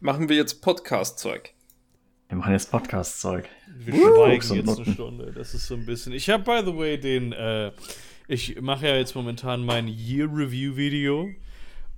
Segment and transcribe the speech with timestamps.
[0.00, 1.52] machen wir jetzt Podcast-Zeug.
[2.28, 3.48] Wir machen jetzt Podcast-Zeug.
[3.78, 5.32] Wir schweigen jetzt eine Stunde.
[5.32, 6.12] Das ist so ein bisschen.
[6.12, 7.32] Ich habe, by the way, den.
[7.32, 7.72] Äh,
[8.26, 11.30] ich mache ja jetzt momentan mein Year-Review-Video.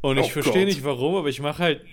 [0.00, 1.84] Und ich oh verstehe nicht warum, aber ich mache halt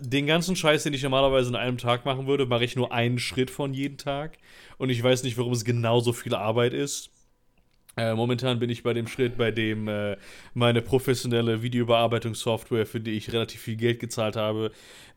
[0.00, 3.18] den ganzen Scheiß, den ich normalerweise in einem Tag machen würde, mache ich nur einen
[3.18, 4.36] Schritt von jeden Tag.
[4.78, 7.10] Und ich weiß nicht, warum es genauso viel Arbeit ist.
[7.98, 10.18] Äh, momentan bin ich bei dem Schritt, bei dem äh,
[10.52, 14.70] meine professionelle Videobearbeitungssoftware, für die ich relativ viel Geld gezahlt habe,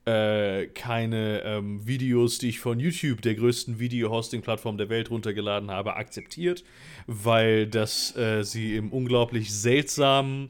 [0.05, 5.97] äh, keine ähm, Videos, die ich von YouTube, der größten Video-Hosting-Plattform der Welt, runtergeladen habe,
[5.97, 6.63] akzeptiert,
[7.05, 10.49] weil das äh, sie im unglaublich seltsamen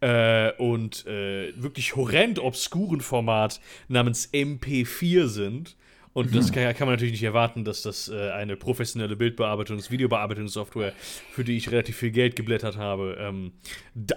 [0.00, 3.58] äh, und äh, wirklich horrend obskuren Format
[3.88, 5.76] namens MP4 sind.
[6.20, 6.54] Und das mhm.
[6.54, 10.92] kann, kann, man natürlich nicht erwarten, dass das äh, eine professionelle Bildbearbeitungs-, Videobearbeitungssoftware,
[11.32, 13.52] für die ich relativ viel Geld geblättert habe, ähm,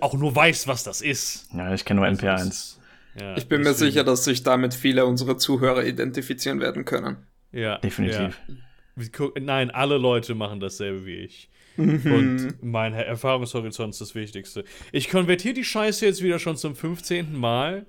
[0.02, 1.50] auch nur weiß, was das ist.
[1.54, 2.30] Ja, ich kenne nur MP1.
[2.30, 2.80] Also
[3.20, 7.18] ja, ich bin mir sicher, dass sich damit viele unserer Zuhörer identifizieren werden können.
[7.52, 8.40] Ja, definitiv.
[8.48, 9.30] Ja.
[9.40, 11.50] Nein, alle Leute machen dasselbe wie ich.
[11.78, 14.64] Und mein Erfahrungshorizont ist das Wichtigste.
[14.92, 17.36] Ich konvertiere die Scheiße jetzt wieder schon zum 15.
[17.36, 17.86] Mal.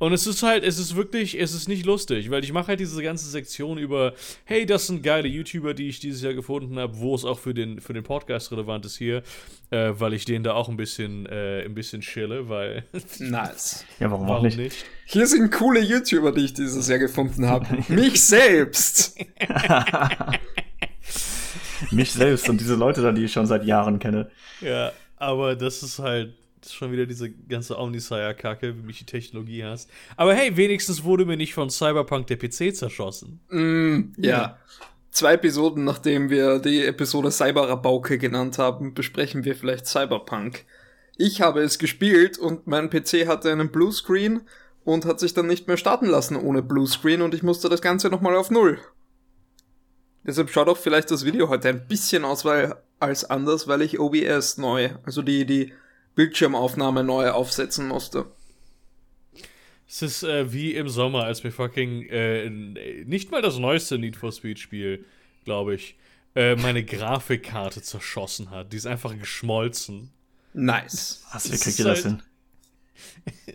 [0.00, 2.80] Und es ist halt, es ist wirklich, es ist nicht lustig, weil ich mache halt
[2.80, 4.14] diese ganze Sektion über,
[4.46, 7.52] hey, das sind geile YouTuber, die ich dieses Jahr gefunden habe, wo es auch für
[7.52, 9.22] den, für den Podcast relevant ist hier,
[9.68, 12.84] äh, weil ich den da auch ein bisschen, äh, ein bisschen chille, weil.
[13.18, 13.84] Nice.
[13.98, 14.56] Ja, warum, warum nicht?
[14.56, 14.86] nicht?
[15.04, 17.66] Hier sind coole YouTuber, die ich dieses Jahr gefunden habe.
[17.88, 19.18] Mich selbst!
[21.90, 24.30] Mich selbst und diese Leute da, die ich schon seit Jahren kenne.
[24.62, 29.06] Ja, aber das ist halt das ist schon wieder diese ganze Omnisire-Kacke, wie mich die
[29.06, 29.90] Technologie hasst.
[30.16, 33.40] Aber hey, wenigstens wurde mir nicht von Cyberpunk der PC zerschossen.
[33.48, 34.30] Mm, ja.
[34.30, 34.58] ja.
[35.10, 40.64] Zwei Episoden, nachdem wir die Episode Cyberrabauke genannt haben, besprechen wir vielleicht Cyberpunk.
[41.16, 44.42] Ich habe es gespielt und mein PC hatte einen Bluescreen
[44.84, 48.08] und hat sich dann nicht mehr starten lassen ohne Bluescreen und ich musste das Ganze
[48.08, 48.78] nochmal auf Null.
[50.24, 53.98] Deshalb schaut auch vielleicht das Video heute ein bisschen aus weil, als anders, weil ich
[53.98, 55.72] OBS neu, also die, die
[56.14, 58.26] Bildschirmaufnahme neu aufsetzen musste.
[59.88, 64.16] Es ist äh, wie im Sommer, als wir fucking äh, nicht mal das neueste Need
[64.16, 65.04] for Speed Spiel,
[65.44, 65.96] glaube ich,
[66.36, 68.72] äh, meine Grafikkarte zerschossen hat.
[68.72, 70.10] Die ist einfach geschmolzen.
[70.52, 71.24] Nice.
[71.32, 72.22] Was, wie kriegt ihr das halt, hin?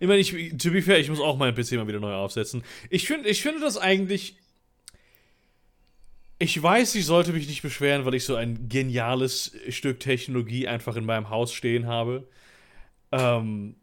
[0.00, 2.62] ich meine, ich, to be fair, ich muss auch meinen PC mal wieder neu aufsetzen.
[2.88, 4.38] Ich, find, ich finde das eigentlich
[6.38, 10.96] ich weiß, ich sollte mich nicht beschweren, weil ich so ein geniales Stück Technologie einfach
[10.96, 12.28] in meinem Haus stehen habe.
[13.10, 13.76] Ähm,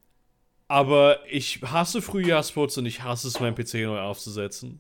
[0.68, 4.80] aber ich hasse Frühjahrsputz und ich hasse es, meinen PC neu aufzusetzen.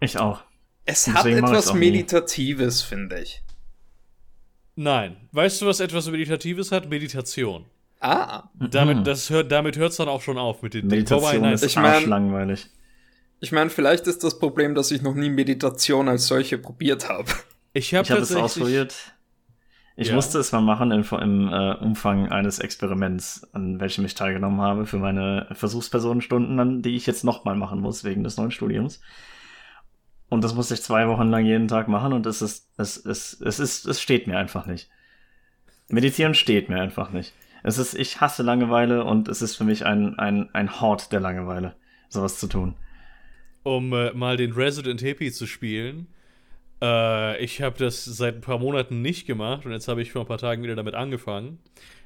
[0.00, 0.42] Ich auch.
[0.84, 3.42] Es hat etwas Meditatives, finde ich.
[4.76, 5.16] Nein.
[5.32, 6.88] Weißt du, was etwas Meditatives hat?
[6.88, 7.64] Meditation.
[8.00, 8.44] Ah.
[8.54, 9.34] Damit, mhm.
[9.34, 12.68] hört, damit hört es dann auch schon auf mit den Meditation ist ich mein, langweilig.
[13.40, 17.30] Ich meine, vielleicht ist das Problem, dass ich noch nie Meditation als solche probiert habe.
[17.72, 18.94] Ich habe hab es ausprobiert.
[19.96, 20.14] Ich ja.
[20.14, 24.86] musste es mal machen im, im äh, Umfang eines Experiments, an welchem ich teilgenommen habe,
[24.86, 29.00] für meine Versuchspersonenstunden, die ich jetzt nochmal machen muss wegen des neuen Studiums.
[30.28, 33.40] Und das musste ich zwei Wochen lang jeden Tag machen und es ist, es, es,
[33.40, 34.90] es ist, es steht mir einfach nicht.
[35.88, 37.32] Meditieren steht mir einfach nicht.
[37.62, 41.20] Es ist, ich hasse Langeweile und es ist für mich ein, ein, ein Hort der
[41.20, 41.74] Langeweile,
[42.08, 42.74] sowas zu tun
[43.66, 46.06] um äh, mal den Resident Hippie zu spielen.
[46.80, 50.22] Äh, ich habe das seit ein paar Monaten nicht gemacht und jetzt habe ich vor
[50.22, 51.58] ein paar Tagen wieder damit angefangen.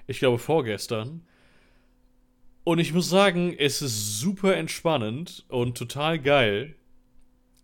[0.07, 1.21] Ich glaube vorgestern.
[2.65, 6.77] Und ich muss sagen, es ist super entspannend und total geil.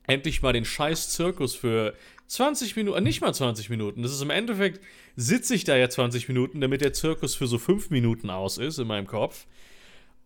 [0.07, 1.95] Endlich mal den scheiß Zirkus für
[2.27, 4.03] 20 Minuten, äh, nicht mal 20 Minuten.
[4.03, 4.85] Das ist im Endeffekt,
[5.17, 8.79] sitze ich da ja 20 Minuten, damit der Zirkus für so 5 Minuten aus ist
[8.79, 9.47] in meinem Kopf.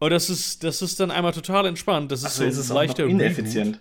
[0.01, 2.11] Und das ist, das ist dann einmal total entspannt.
[2.11, 3.77] Das ist so ist es leichter ineffizient.
[3.77, 3.81] Reboot,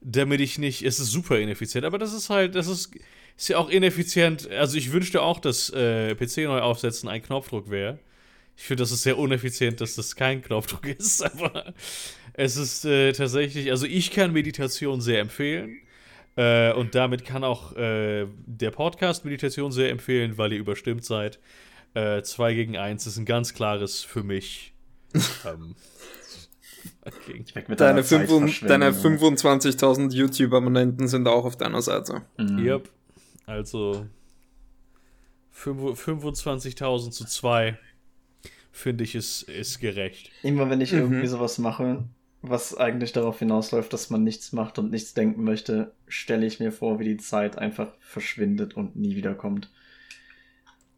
[0.00, 2.90] damit ich nicht, es ist super ineffizient, aber das ist halt, das ist,
[3.36, 4.50] ist ja auch ineffizient.
[4.50, 7.98] Also ich wünschte auch, dass äh, PC neu aufsetzen ein Knopfdruck wäre.
[8.56, 11.74] Ich finde, das ist sehr uneffizient, dass das kein Knopfdruck ist, aber
[12.32, 15.76] es ist äh, tatsächlich, also ich kann Meditation sehr empfehlen.
[16.36, 21.38] Äh, und damit kann auch äh, der Podcast Meditation sehr empfehlen, weil ihr überstimmt seid.
[21.92, 24.72] 2 äh, gegen 1 ist ein ganz klares für mich
[25.46, 25.74] ähm,
[27.76, 32.22] deine, deine 25.000 YouTube-Abonnenten sind auch auf deiner Seite.
[32.38, 32.58] Mhm.
[32.58, 32.88] Yep.
[33.46, 34.06] Also
[35.54, 37.78] 25.000 zu 2
[38.72, 40.30] finde ich ist, ist gerecht.
[40.42, 41.00] Immer wenn ich mhm.
[41.00, 42.04] irgendwie sowas mache,
[42.42, 46.72] was eigentlich darauf hinausläuft, dass man nichts macht und nichts denken möchte, stelle ich mir
[46.72, 49.70] vor, wie die Zeit einfach verschwindet und nie wiederkommt,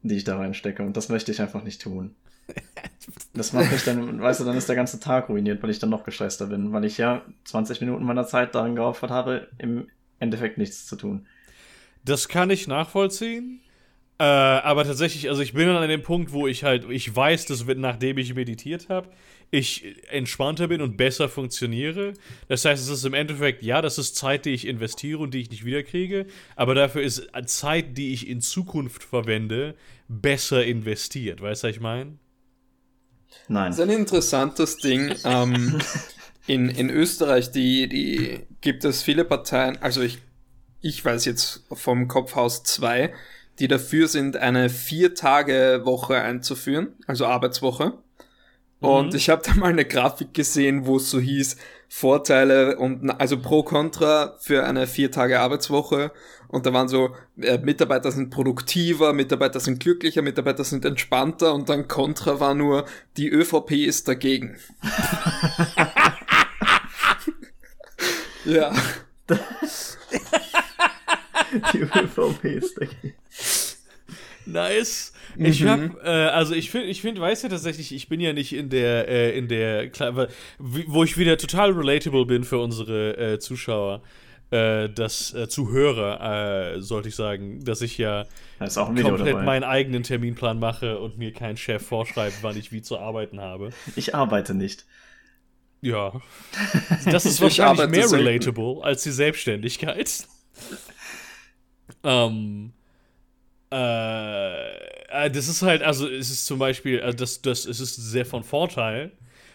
[0.03, 0.83] die ich da reinstecke.
[0.83, 2.15] Und das möchte ich einfach nicht tun.
[3.35, 5.91] Das macht mich dann, weißt du, dann ist der ganze Tag ruiniert, weil ich dann
[5.91, 9.89] noch gestresster bin, weil ich ja 20 Minuten meiner Zeit daran geopfert habe, im
[10.19, 11.27] Endeffekt nichts zu tun.
[12.05, 13.61] Das kann ich nachvollziehen.
[14.19, 17.47] Äh, aber tatsächlich, also ich bin dann an dem Punkt, wo ich halt, ich weiß,
[17.47, 19.09] dass nachdem ich meditiert habe,
[19.51, 22.15] ich entspannter bin und besser funktioniere.
[22.47, 25.41] Das heißt, es ist im Endeffekt, ja, das ist Zeit, die ich investiere und die
[25.41, 26.27] ich nicht wiederkriege,
[26.57, 29.75] aber dafür ist Zeit, die ich in Zukunft verwende,
[30.09, 31.41] besser investiert.
[31.43, 32.19] Weißt du, was ich meine?
[33.49, 33.71] Nein.
[33.71, 35.15] Das ist ein interessantes Ding.
[35.25, 35.81] ähm,
[36.47, 40.19] in, in Österreich, die, die gibt es viele Parteien, also ich,
[40.81, 43.13] ich weiß jetzt vom Kopfhaus zwei,
[43.59, 47.95] die dafür sind, eine Vier-Tage-Woche einzuführen, also Arbeitswoche.
[48.83, 49.17] Und mhm.
[49.17, 51.57] ich habe da mal eine Grafik gesehen, wo es so hieß,
[51.89, 56.11] Vorteile und also pro Contra für eine vier Tage Arbeitswoche.
[56.49, 61.69] Und da waren so, äh, Mitarbeiter sind produktiver, Mitarbeiter sind glücklicher, Mitarbeiter sind entspannter und
[61.69, 62.87] dann Contra war nur,
[63.17, 64.57] die ÖVP ist dagegen.
[68.45, 68.73] ja.
[71.73, 73.15] die ÖVP ist dagegen.
[74.45, 75.12] Nice.
[75.37, 75.69] Ich mhm.
[75.69, 78.69] hab, äh, also ich finde, ich finde, weiß ja tatsächlich, ich bin ja nicht in
[78.69, 79.91] der, äh, in der,
[80.59, 84.03] wo ich wieder total relatable bin für unsere äh, Zuschauer,
[84.51, 88.27] äh, das äh, Zuhörer, äh, sollte ich sagen, dass ich ja
[88.59, 89.43] das komplett dabei.
[89.43, 93.71] meinen eigenen Terminplan mache und mir kein Chef vorschreibt, wann ich wie zu arbeiten habe.
[93.97, 94.85] Ich arbeite nicht.
[95.81, 96.13] Ja.
[97.07, 100.27] Das ist wahrscheinlich mehr relatable als die Selbstständigkeit.
[102.05, 102.73] ähm,
[103.73, 107.97] äh, äh, das ist halt, also es ist zum Beispiel, also das, das es ist
[107.97, 109.13] sehr von Vorteil,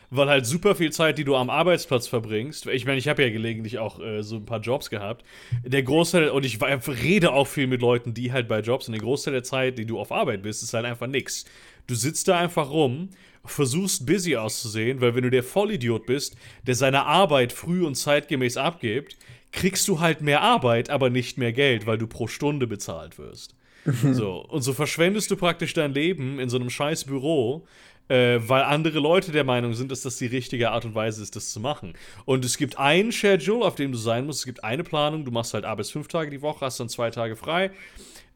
[0.10, 3.30] weil halt super viel Zeit, die du am Arbeitsplatz verbringst, ich meine, ich habe ja
[3.30, 5.26] gelegentlich auch äh, so ein paar Jobs gehabt,
[5.66, 9.02] der Großteil, und ich rede auch viel mit Leuten, die halt bei Jobs sind, der
[9.02, 11.46] Großteil der Zeit, die du auf Arbeit bist, ist halt einfach nix.
[11.88, 13.10] Du sitzt da einfach rum,
[13.46, 18.58] versuchst busy auszusehen, weil wenn du der Vollidiot bist, der seine Arbeit früh und zeitgemäß
[18.58, 19.18] abgibt,
[19.52, 23.56] kriegst du halt mehr Arbeit, aber nicht mehr Geld, weil du pro Stunde bezahlt wirst.
[23.88, 27.66] So, und so verschwendest du praktisch dein Leben in so einem scheiß Büro,
[28.10, 31.36] äh, weil andere Leute der Meinung sind, dass das die richtige Art und Weise ist,
[31.36, 31.94] das zu machen.
[32.26, 35.32] Und es gibt ein Schedule, auf dem du sein musst, es gibt eine Planung, du
[35.32, 37.72] machst halt A bis fünf Tage die Woche, hast dann zwei Tage frei.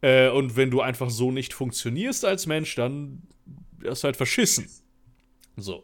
[0.02, 3.24] Äh, und wenn du einfach so nicht funktionierst als Mensch, dann
[3.86, 4.68] hast du halt verschissen.
[5.58, 5.84] So.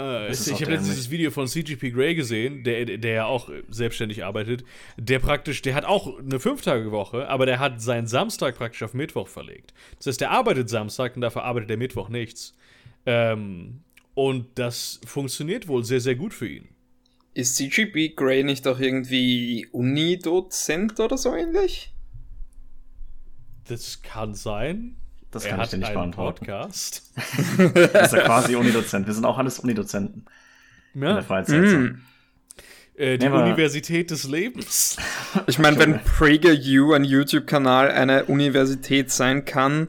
[0.00, 4.24] Äh, ich habe letztens dieses Video von CGP Grey gesehen, der, der ja auch selbstständig
[4.24, 4.64] arbeitet.
[4.96, 9.28] Der praktisch, der hat auch eine Fünftagewoche, aber der hat seinen Samstag praktisch auf Mittwoch
[9.28, 9.74] verlegt.
[9.98, 12.54] Das heißt, der arbeitet Samstag und dafür arbeitet der Mittwoch nichts.
[13.06, 13.80] Ähm,
[14.14, 16.68] und das funktioniert wohl sehr, sehr gut für ihn.
[17.34, 21.92] Ist CGP Grey nicht auch irgendwie Uni-Dozent oder so ähnlich?
[23.68, 24.96] Das kann sein.
[25.30, 26.44] Das er kann ich dir nicht beantworten.
[26.44, 27.12] Podcast.
[27.58, 29.06] das ist ja quasi Unidozent.
[29.06, 30.26] Wir sind auch alles Unidozenten.
[30.94, 31.10] Ja.
[31.10, 31.62] In der Freizeit.
[31.62, 32.00] Mm.
[32.96, 34.96] Äh, die ja, Universität des Lebens.
[35.46, 39.86] Ich meine, wenn PragerU ein YouTube-Kanal eine Universität sein kann,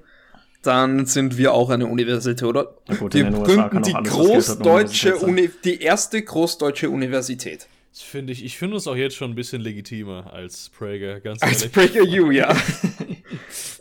[0.61, 2.75] dann sind wir auch eine Universität, oder?
[2.99, 7.67] Gut, die gründen die großdeutsche Uni, die erste großdeutsche Universität.
[7.91, 11.41] Das finde ich, ich finde es auch jetzt schon ein bisschen legitimer als Prager, ganz
[11.41, 11.63] ehrlich.
[11.63, 12.55] Als Prager U, ja.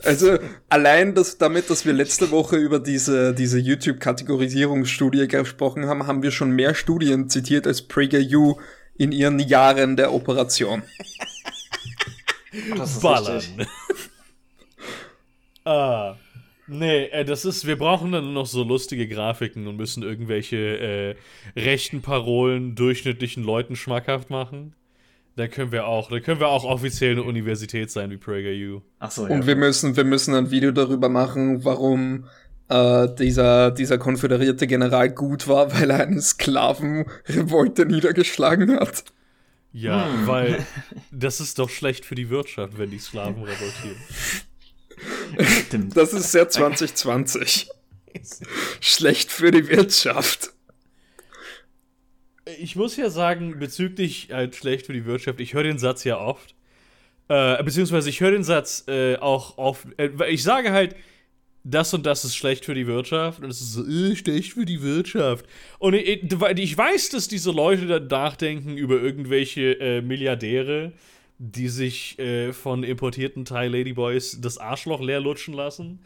[0.05, 0.39] also
[0.69, 6.31] allein das, damit, dass wir letzte Woche über diese, diese YouTube-Kategorisierungsstudie gesprochen haben, haben wir
[6.31, 8.59] schon mehr Studien zitiert als Prager U
[8.97, 10.83] in ihren Jahren der Operation.
[12.77, 13.43] Das ist Ballern.
[15.65, 16.17] ah.
[16.73, 21.17] Nee, äh, das ist, wir brauchen dann noch so lustige Grafiken und müssen irgendwelche
[21.57, 24.75] äh, rechten Parolen durchschnittlichen Leuten schmackhaft machen.
[25.41, 28.83] Da können wir auch, da können wir auch offiziell eine Universität sein wie PragerU.
[28.99, 29.33] Ach so, ja.
[29.33, 32.27] Und wir müssen, wir müssen ein Video darüber machen, warum
[32.69, 39.05] äh, dieser, dieser konföderierte General gut war, weil er eine Sklavenrevolte niedergeschlagen hat.
[39.73, 40.27] Ja, hm.
[40.27, 40.67] weil
[41.11, 43.97] das ist doch schlecht für die Wirtschaft, wenn die Sklaven revoltieren.
[45.95, 47.71] Das ist sehr 2020.
[48.81, 50.53] Schlecht für die Wirtschaft.
[52.61, 56.19] Ich muss ja sagen, bezüglich halt schlecht für die Wirtschaft, ich höre den Satz ja
[56.19, 56.55] oft.
[57.29, 59.87] Äh, beziehungsweise ich höre den Satz äh, auch oft.
[59.99, 60.97] Äh, ich sage halt,
[61.63, 63.43] das und das ist schlecht für die Wirtschaft.
[63.43, 65.47] Und es ist so, äh, schlecht für die Wirtschaft.
[65.79, 66.23] Und ich,
[66.57, 70.93] ich, weiß, dass diese Leute da nachdenken über irgendwelche äh, Milliardäre
[71.43, 76.01] die sich äh, von importierten Thai Ladyboys das Arschloch leer lutschen lassen.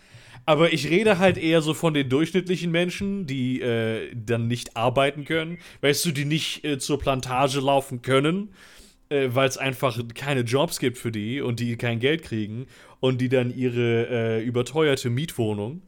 [0.47, 5.25] Aber ich rede halt eher so von den durchschnittlichen Menschen, die äh, dann nicht arbeiten
[5.25, 5.59] können.
[5.81, 8.51] Weißt du, die nicht äh, zur Plantage laufen können,
[9.09, 12.67] äh, weil es einfach keine Jobs gibt für die und die kein Geld kriegen
[13.01, 15.83] und die dann ihre äh, überteuerte Mietwohnung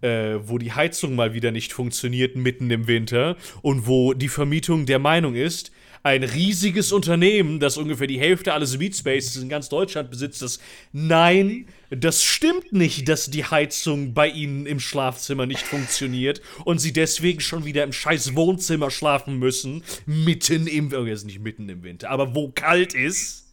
[0.00, 4.86] äh, wo die Heizung mal wieder nicht funktioniert mitten im Winter und wo die Vermietung
[4.86, 5.72] der Meinung ist,
[6.08, 10.58] ein riesiges Unternehmen, das ungefähr die Hälfte alles Speedspaces in ganz Deutschland besitzt, das
[10.92, 16.94] nein, das stimmt nicht, dass die Heizung bei ihnen im Schlafzimmer nicht funktioniert und sie
[16.94, 21.82] deswegen schon wieder im scheiß Wohnzimmer schlafen müssen, mitten im, oh, jetzt nicht mitten im
[21.82, 23.44] Winter, aber wo kalt ist.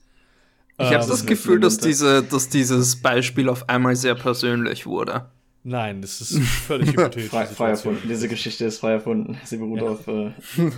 [0.78, 5.30] Ich habe ähm, das Gefühl, dass, diese, dass dieses Beispiel auf einmal sehr persönlich wurde.
[5.64, 7.30] Nein, das ist völlig hypothetisch.
[7.30, 8.08] frei, frei erfunden.
[8.08, 9.38] Diese Geschichte ist frei erfunden.
[9.44, 9.88] Sie beruht ja.
[9.88, 10.08] auf.
[10.08, 10.32] Äh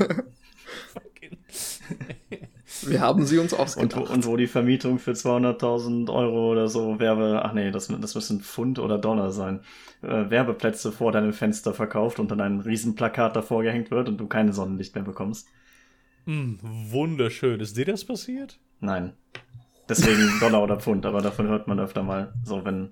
[2.85, 4.01] Wir haben sie uns ausgedacht.
[4.01, 8.13] Und, und wo die Vermietung für 200.000 Euro oder so Werbe, ach nee, das, das
[8.15, 9.61] müssen Pfund oder Dollar sein,
[10.01, 14.27] äh, Werbeplätze vor deinem Fenster verkauft und dann ein Riesenplakat davor gehängt wird und du
[14.27, 15.47] keine Sonnenlicht mehr bekommst.
[16.25, 17.59] Mm, wunderschön.
[17.61, 18.59] Ist dir das passiert?
[18.81, 19.13] Nein.
[19.87, 22.91] Deswegen Dollar oder Pfund, aber davon hört man öfter mal so, wenn.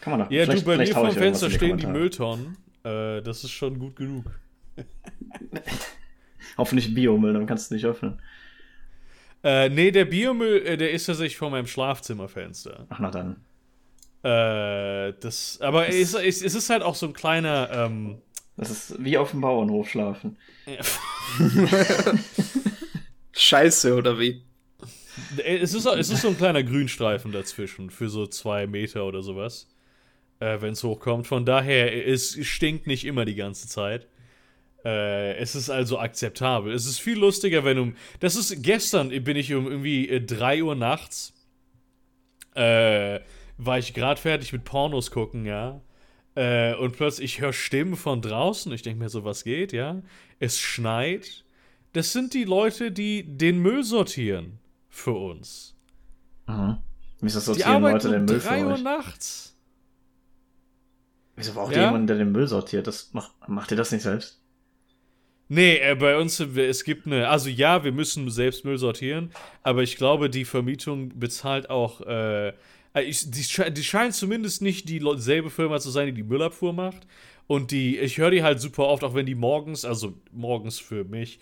[0.00, 0.30] Kann man doch.
[0.30, 2.56] Ja, du, bei mir vom Fenster stehen die Mülltonnen.
[2.82, 4.24] Äh, das ist schon gut genug.
[6.56, 8.20] Hoffentlich Biomüll, dann kannst du nicht öffnen.
[9.42, 12.86] Äh, nee, der Biomüll, äh, der ist tatsächlich vor meinem Schlafzimmerfenster.
[12.88, 13.36] Ach, na dann.
[14.22, 17.68] Äh, das, aber es, es, es, ist halt auch so ein kleiner.
[17.70, 18.22] Ähm,
[18.56, 20.38] das ist wie auf dem Bauernhof schlafen.
[23.32, 24.42] Scheiße, oder wie?
[25.44, 29.68] Es ist, es ist so ein kleiner Grünstreifen dazwischen, für so zwei Meter oder sowas.
[30.40, 31.26] Äh, Wenn es hochkommt.
[31.26, 34.06] Von daher, es stinkt nicht immer die ganze Zeit.
[34.84, 36.72] Äh, es ist also akzeptabel.
[36.72, 37.96] Es ist viel lustiger, wenn um.
[38.20, 41.32] Das ist gestern bin ich um irgendwie äh, 3 Uhr nachts.
[42.54, 43.20] Äh,
[43.56, 45.80] war ich gerade fertig mit Pornos gucken, ja.
[46.34, 48.70] Äh, und plötzlich ich höre Stimmen von draußen.
[48.72, 50.02] Ich denke mir so, was geht, ja.
[50.38, 51.44] Es schneit.
[51.92, 55.76] Das sind die Leute, die den Müll sortieren für uns.
[56.46, 56.78] Mhm.
[57.20, 59.56] Wieso sortieren die Leute den Müll um 3 Uhr nachts.
[61.36, 61.86] Wieso braucht ja?
[61.86, 62.86] jemand, der den Müll sortiert?
[62.86, 64.43] Das macht, macht ihr das nicht selbst?
[65.54, 69.30] Nee, äh, bei uns, es gibt eine, also ja, wir müssen selbst Müll sortieren,
[69.62, 72.52] aber ich glaube, die Vermietung bezahlt auch, äh, äh
[72.94, 77.06] die, die scheint zumindest nicht dieselbe Firma zu sein, die die Müllabfuhr macht.
[77.46, 81.04] Und die, ich höre die halt super oft, auch wenn die morgens, also morgens für
[81.04, 81.38] mich,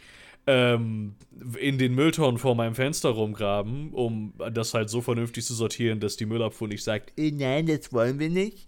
[0.47, 1.15] ähm,
[1.59, 6.19] in den Mülltonnen vor meinem Fenster rumgraben, um das halt so vernünftig zu sortieren, dass
[6.19, 8.67] die Müllabfuhr nicht sagt, äh, nein, das wollen wir nicht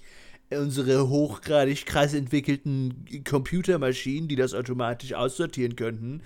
[0.50, 6.22] unsere hochgradig krass entwickelten Computermaschinen, die das automatisch aussortieren könnten,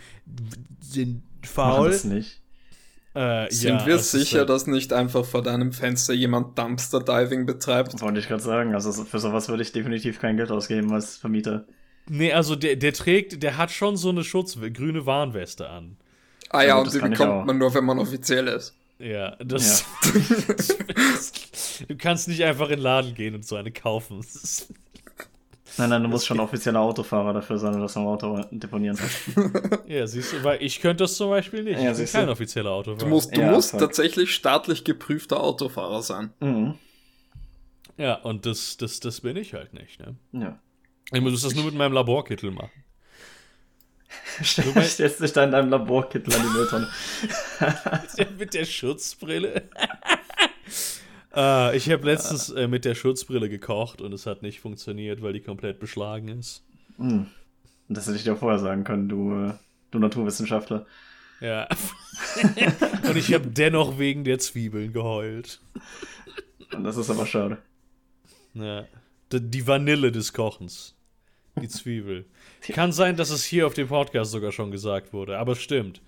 [0.80, 1.90] sind faul.
[1.90, 2.40] Das nicht.
[3.14, 7.46] Äh, Sind ja, wir sicher, halt dass nicht einfach vor deinem Fenster jemand Dumpster Diving
[7.46, 8.00] betreibt?
[8.00, 8.75] Wollte ich gerade sagen.
[8.75, 11.64] Also für sowas würde ich definitiv kein Geld ausgeben als Vermieter.
[12.08, 15.96] Nee, also der, der trägt, der hat schon so eine Schutz grüne Warnweste an.
[16.50, 18.75] Ah ja, also, und die bekommt man nur, wenn man offiziell ist.
[18.99, 19.85] Ja, das.
[20.05, 21.87] Ja.
[21.88, 24.25] du kannst nicht einfach in den Laden gehen und so eine kaufen.
[25.76, 28.99] Nein, nein, du musst schon offizieller Autofahrer dafür sein, das am Auto deponieren.
[29.87, 31.81] ja, siehst du, weil ich könnte das zum Beispiel nicht.
[31.81, 32.99] Ja, ich bin kein offizieller Autofahrer.
[32.99, 36.33] Du musst, du ja, musst tatsächlich staatlich geprüfter Autofahrer sein.
[36.40, 36.75] Mhm.
[37.97, 40.17] Ja, und das, das, das bin ich halt nicht, ne?
[40.33, 40.59] Ja.
[41.12, 42.85] Ich muss das nur mit meinem Laborkittel machen.
[44.38, 46.88] Du stellst dich da in deinem Laborkittel an die Mülltonne.
[48.38, 49.68] mit der Schutzbrille.
[51.34, 55.32] uh, ich habe letztens äh, mit der Schutzbrille gekocht und es hat nicht funktioniert, weil
[55.32, 56.64] die komplett beschlagen ist.
[56.96, 57.22] Mm.
[57.88, 59.54] Das hätte ich dir vorher sagen können, du, äh,
[59.90, 60.86] du Naturwissenschaftler.
[61.40, 61.68] Ja.
[63.08, 65.60] und ich habe dennoch wegen der Zwiebeln geheult.
[66.74, 67.58] Und das ist aber schade.
[68.54, 68.84] Ja.
[69.32, 70.98] Die Vanille des Kochens.
[71.61, 72.26] Die Zwiebel.
[72.69, 76.00] Kann sein, dass es hier auf dem Podcast sogar schon gesagt wurde, aber stimmt.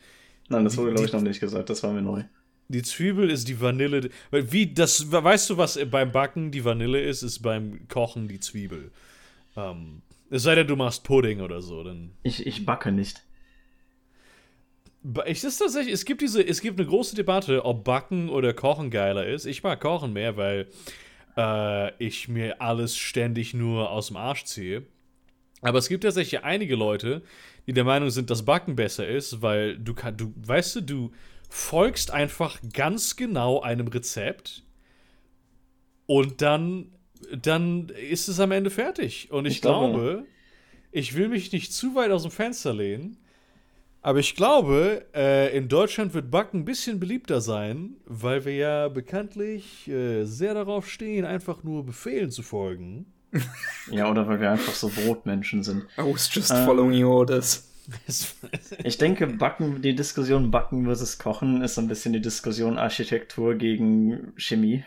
[0.49, 1.71] Nein, das wurde, glaube ich, noch nicht gesagt.
[1.71, 2.25] Das war mir neu.
[2.69, 4.11] Die Zwiebel ist die Vanille.
[4.31, 8.93] Wie, das, weißt du, was beim Backen die Vanille ist, ist beim Kochen die Zwiebel.
[9.57, 11.83] Ähm, es sei denn, du machst Pudding oder so.
[11.83, 13.25] Dann ich, ich backe nicht.
[15.27, 18.91] Ich ist tatsächlich, es gibt diese, es gibt eine große Debatte, ob Backen oder Kochen
[18.91, 19.47] geiler ist.
[19.47, 20.69] Ich mag Kochen mehr, weil
[21.37, 24.83] äh, ich mir alles ständig nur aus dem Arsch ziehe.
[25.63, 27.23] Aber es gibt tatsächlich einige Leute,
[27.67, 31.11] die der Meinung sind, dass Backen besser ist, weil du kann, du, weißt du, du
[31.49, 34.65] folgst einfach ganz genau einem Rezept
[36.07, 36.93] und dann,
[37.43, 39.31] dann ist es am Ende fertig.
[39.31, 40.27] Und ich, ich glaube, glaube,
[40.93, 43.19] ich will mich nicht zu weit aus dem Fenster lehnen,
[44.03, 48.89] aber ich glaube, äh, in Deutschland wird Backen ein bisschen beliebter sein, weil wir ja
[48.89, 53.13] bekanntlich äh, sehr darauf stehen, einfach nur Befehlen zu folgen.
[53.91, 55.85] ja, oder weil wir einfach so Brotmenschen sind.
[55.99, 57.69] I was just ähm, following your orders.
[58.85, 63.55] ich denke, Backen, die Diskussion Backen versus Kochen ist so ein bisschen die Diskussion Architektur
[63.55, 64.85] gegen Chemie.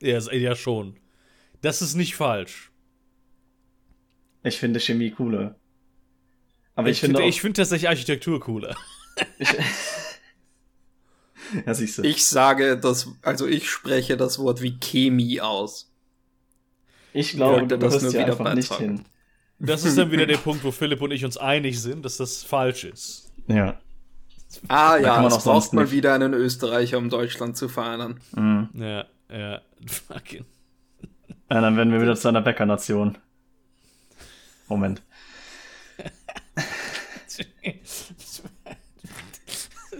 [0.00, 0.96] Ja, ja schon.
[1.62, 2.70] Das ist nicht falsch.
[4.42, 5.56] Ich finde Chemie cooler.
[6.74, 8.76] Aber ich, ich finde, ich finde tatsächlich Architektur cooler.
[9.38, 9.48] Ich,
[11.64, 12.02] ja, siehst du.
[12.02, 15.90] ich sage das, also ich spreche das Wort wie Chemie aus.
[17.16, 19.00] Ich glaube, ja, du das nur wieder einfach nicht hin.
[19.58, 22.42] Das ist dann wieder der Punkt, wo Philipp und ich uns einig sind, dass das
[22.42, 23.32] falsch ist.
[23.48, 23.78] Ja.
[24.68, 28.20] Ah ja, es braucht mal wieder einen Österreicher, um Deutschland zu vereinen.
[28.34, 28.68] Mhm.
[28.74, 29.62] Ja, ja,
[30.08, 30.44] fucking.
[31.50, 33.16] Ja, dann werden wir wieder zu einer Bäckernation.
[34.68, 35.02] Moment.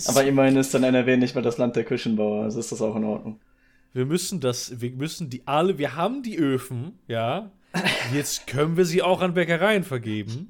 [0.06, 2.96] Aber immerhin ist dann NRW nicht mehr das Land der Küchenbauer, also ist das auch
[2.96, 3.40] in Ordnung.
[3.92, 7.50] Wir müssen das, wir müssen die alle, wir haben die Öfen, ja.
[8.12, 10.48] Jetzt können wir sie auch an Bäckereien vergeben.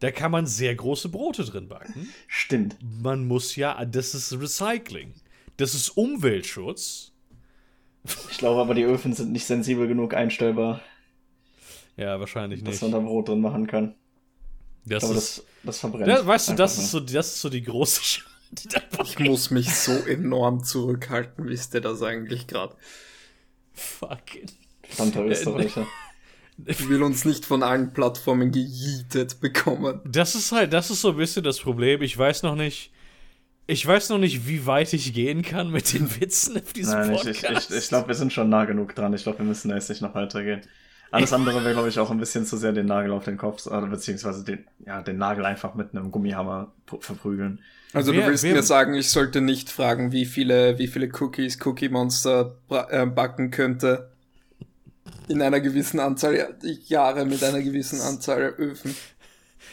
[0.00, 2.08] Da kann man sehr große Brote drin backen.
[2.26, 2.76] Stimmt.
[2.80, 5.14] Man muss ja, das ist Recycling.
[5.56, 7.12] Das ist Umweltschutz.
[8.30, 10.80] Ich glaube aber, die Öfen sind nicht sensibel genug einstellbar.
[11.96, 12.72] Ja, wahrscheinlich nicht.
[12.72, 13.94] Dass man da Brot drin machen kann.
[14.84, 16.08] Das, glaube, ist, das, das verbrennt.
[16.08, 18.02] Ja, weißt du, das ist, so, das ist so die große
[18.58, 22.74] Sch Ich muss mich so enorm zurückhalten, wisst ihr das eigentlich gerade?
[23.72, 24.46] Fucking.
[24.82, 25.86] Verdammter Österreicher.
[26.66, 30.00] Ich will uns nicht von allen Plattformen gejietet bekommen.
[30.04, 32.02] Das ist halt, das ist so ein bisschen das Problem.
[32.02, 32.92] Ich weiß noch nicht,
[33.66, 37.12] ich weiß noch nicht, wie weit ich gehen kann mit den Witzen auf diesem Nein,
[37.12, 37.42] Podcast.
[37.42, 39.14] Ich, ich, ich, ich glaube, wir sind schon nah genug dran.
[39.14, 40.60] Ich glaube, wir müssen erst nicht noch weitergehen.
[41.10, 43.66] Alles andere wäre, glaube ich, auch ein bisschen zu sehr den Nagel auf den Kopf,
[43.66, 47.60] oder beziehungsweise den, ja, den Nagel einfach mit einem Gummihammer verprügeln.
[47.92, 51.10] Also wer, du willst wer, mir sagen, ich sollte nicht fragen, wie viele, wie viele
[51.20, 54.10] Cookies Cookie Monster äh, backen könnte.
[55.28, 56.56] In einer gewissen Anzahl
[56.86, 58.94] Jahre mit einer gewissen Anzahl Öfen.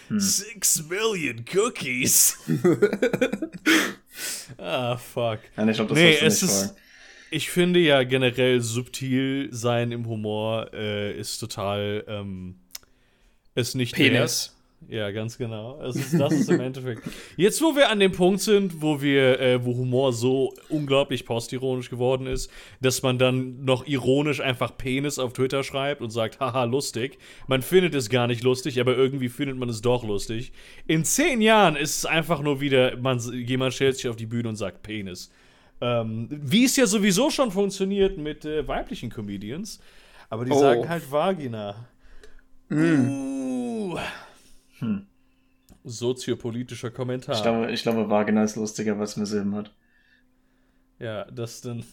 [0.10, 0.20] Hm.
[0.20, 2.38] Six million Cookies.
[4.58, 5.40] ah, fuck.
[5.56, 6.76] Ja, ich glaube, das nee, es ist, fragen
[7.32, 12.56] ich finde ja generell subtil sein im Humor äh, ist total ähm,
[13.56, 14.56] ist nicht Penis.
[14.88, 15.80] Ja, ganz genau.
[15.82, 17.04] Das ist, das ist im Endeffekt.
[17.36, 21.90] Jetzt, wo wir an dem Punkt sind, wo wir, äh, wo Humor so unglaublich postironisch
[21.90, 22.50] geworden ist,
[22.82, 27.20] dass man dann noch ironisch einfach Penis auf Twitter schreibt und sagt, haha, lustig.
[27.48, 30.54] Man findet es gar nicht lustig, aber irgendwie findet man es doch lustig.
[30.88, 34.50] In zehn Jahren ist es einfach nur wieder, man, jemand stellt sich auf die Bühne
[34.50, 35.32] und sagt Penis.
[35.82, 39.80] Ähm, wie es ja sowieso schon funktioniert mit äh, weiblichen Comedians.
[40.30, 40.60] Aber die oh.
[40.60, 41.88] sagen halt Vagina.
[42.70, 43.10] Mm.
[43.10, 43.98] Uh.
[44.80, 45.06] Hm.
[45.84, 47.36] Soziopolitischer Kommentar.
[47.36, 49.74] Ich glaube, ich glaube, Vagina ist lustiger, was mehr Silben hat.
[51.00, 51.86] Ja, das denn.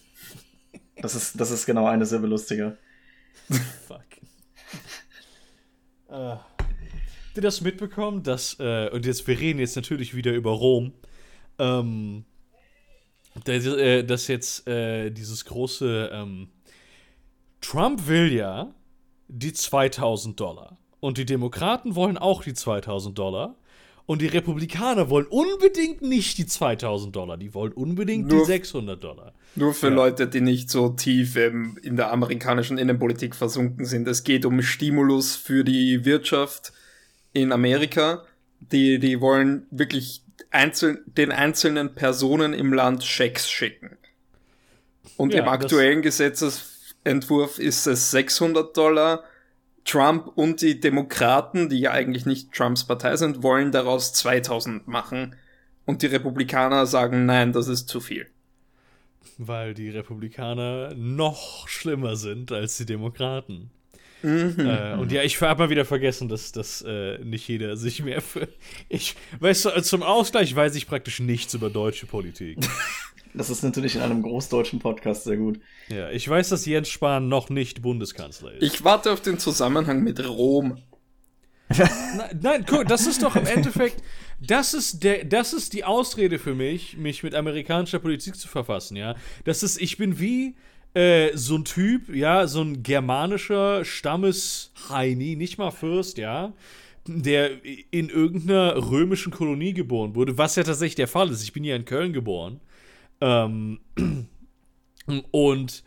[0.96, 2.76] Das ist, das ist genau eine Silbe lustiger.
[3.86, 4.02] Fuck.
[7.36, 10.94] habt ihr das mitbekommen, dass, äh, und jetzt, wir reden jetzt natürlich wieder über Rom,
[11.58, 12.24] ähm,
[13.44, 16.48] dass, äh, dass jetzt äh, dieses große ähm,
[17.60, 18.74] Trump will ja
[19.28, 23.54] die 2000 Dollar und die Demokraten wollen auch die 2000 Dollar
[24.06, 29.04] und die Republikaner wollen unbedingt nicht die 2000 Dollar, die wollen unbedingt nur, die 600
[29.04, 29.32] Dollar.
[29.54, 29.94] Nur für ja.
[29.94, 34.08] Leute, die nicht so tief ähm, in der amerikanischen Innenpolitik versunken sind.
[34.08, 36.72] Es geht um Stimulus für die Wirtschaft
[37.32, 38.24] in Amerika.
[38.58, 43.96] Die, die wollen wirklich einzel den einzelnen Personen im Land Schecks schicken.
[45.16, 49.22] Und ja, im aktuellen Gesetzesentwurf ist es 600 Dollar.
[49.86, 55.36] Trump und die Demokraten, die ja eigentlich nicht Trumps Partei sind, wollen daraus 2000 machen.
[55.84, 58.26] Und die Republikaner sagen, nein, das ist zu viel.
[59.38, 63.70] Weil die Republikaner noch schlimmer sind als die Demokraten.
[64.26, 64.54] Mhm.
[64.58, 68.20] Äh, und ja, ich habe mal wieder vergessen, dass, dass äh, nicht jeder sich mehr
[68.20, 68.48] für.
[68.88, 72.58] Ich, weißt du, zum Ausgleich weiß ich praktisch nichts über deutsche Politik.
[73.34, 75.60] Das ist natürlich in einem großdeutschen Podcast sehr gut.
[75.88, 78.62] Ja, ich weiß, dass Jens Spahn noch nicht Bundeskanzler ist.
[78.62, 80.78] Ich warte auf den Zusammenhang mit Rom.
[81.68, 84.02] nein, nein, guck, das ist doch im Endeffekt,
[84.40, 88.96] das ist der, das ist die Ausrede für mich, mich mit amerikanischer Politik zu verfassen,
[88.96, 89.16] ja.
[89.44, 90.54] Das ist, ich bin wie,
[90.96, 96.54] äh, so ein Typ, ja, so ein germanischer Stammesheini, nicht mal Fürst, ja,
[97.06, 97.50] der
[97.90, 101.42] in irgendeiner römischen Kolonie geboren wurde, was ja tatsächlich der Fall ist.
[101.42, 102.60] Ich bin ja in Köln geboren.
[103.20, 103.80] Ähm,
[105.30, 105.84] und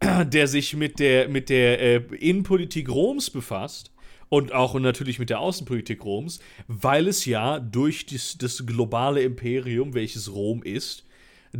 [0.26, 3.92] der sich mit der, mit der äh, Innenpolitik Roms befasst
[4.28, 9.94] und auch natürlich mit der Außenpolitik Roms, weil es ja durch das, das globale Imperium,
[9.94, 11.04] welches Rom ist,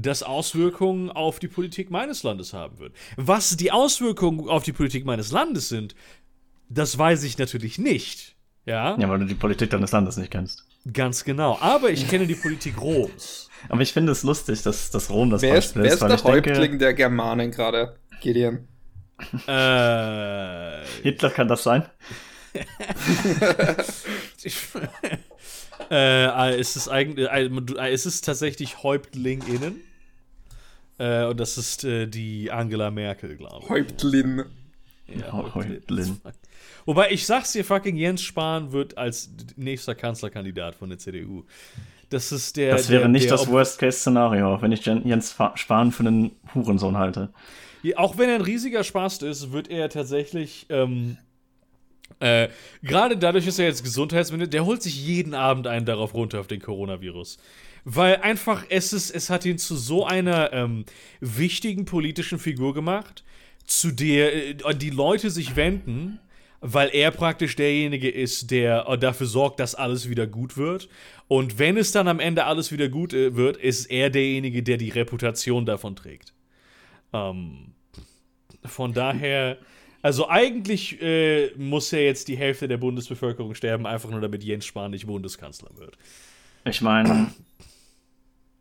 [0.02, 2.92] das Auswirkungen auf die Politik meines Landes haben wird.
[3.16, 5.94] Was die Auswirkungen auf die Politik meines Landes sind,
[6.68, 8.36] das weiß ich natürlich nicht.
[8.66, 10.66] Ja, ja weil du die Politik deines Landes nicht kennst.
[10.92, 11.58] Ganz genau.
[11.60, 13.48] Aber ich kenne die Politik Roms.
[13.68, 16.00] Aber ich finde es lustig, dass, dass Rom das wer Beispiel ist.
[16.00, 18.68] Wer ist der Häuptling denke, der Germanen gerade, Gideon?
[19.46, 21.84] Äh, Hitler kann das sein?
[25.90, 29.82] äh, ist es eigentlich, äh, äh, ist es tatsächlich Häuptling innen?
[30.98, 33.68] Äh, und das ist äh, die Angela Merkel, glaube ich.
[33.68, 34.44] Häuptlin.
[35.06, 36.20] Ja, Häuptlin.
[36.84, 41.44] Wobei ich sag's dir, fucking Jens Spahn wird als nächster Kanzlerkandidat von der CDU.
[42.10, 42.72] Das ist der.
[42.72, 47.30] Das wäre der, nicht der, das Worst-Case-Szenario, wenn ich Jens Spahn für einen Hurensohn halte.
[47.96, 50.66] Auch wenn er ein riesiger Spaß ist, wird er tatsächlich.
[50.68, 51.18] Ähm,
[52.20, 52.48] äh,
[52.82, 56.46] Gerade dadurch, dass er jetzt Gesundheitsminister, der holt sich jeden Abend einen darauf runter auf
[56.46, 57.38] den Coronavirus.
[57.90, 60.84] Weil einfach es ist, es hat ihn zu so einer ähm,
[61.20, 63.24] wichtigen politischen Figur gemacht,
[63.64, 66.18] zu der äh, die Leute sich wenden,
[66.60, 70.90] weil er praktisch derjenige ist, der äh, dafür sorgt, dass alles wieder gut wird.
[71.28, 74.76] Und wenn es dann am Ende alles wieder gut äh, wird, ist er derjenige, der
[74.76, 76.34] die Reputation davon trägt.
[77.14, 77.72] Ähm,
[78.66, 79.56] von daher,
[80.02, 84.66] also eigentlich äh, muss ja jetzt die Hälfte der Bundesbevölkerung sterben, einfach nur damit Jens
[84.66, 85.96] Spahn nicht Bundeskanzler wird.
[86.66, 87.28] Ich meine,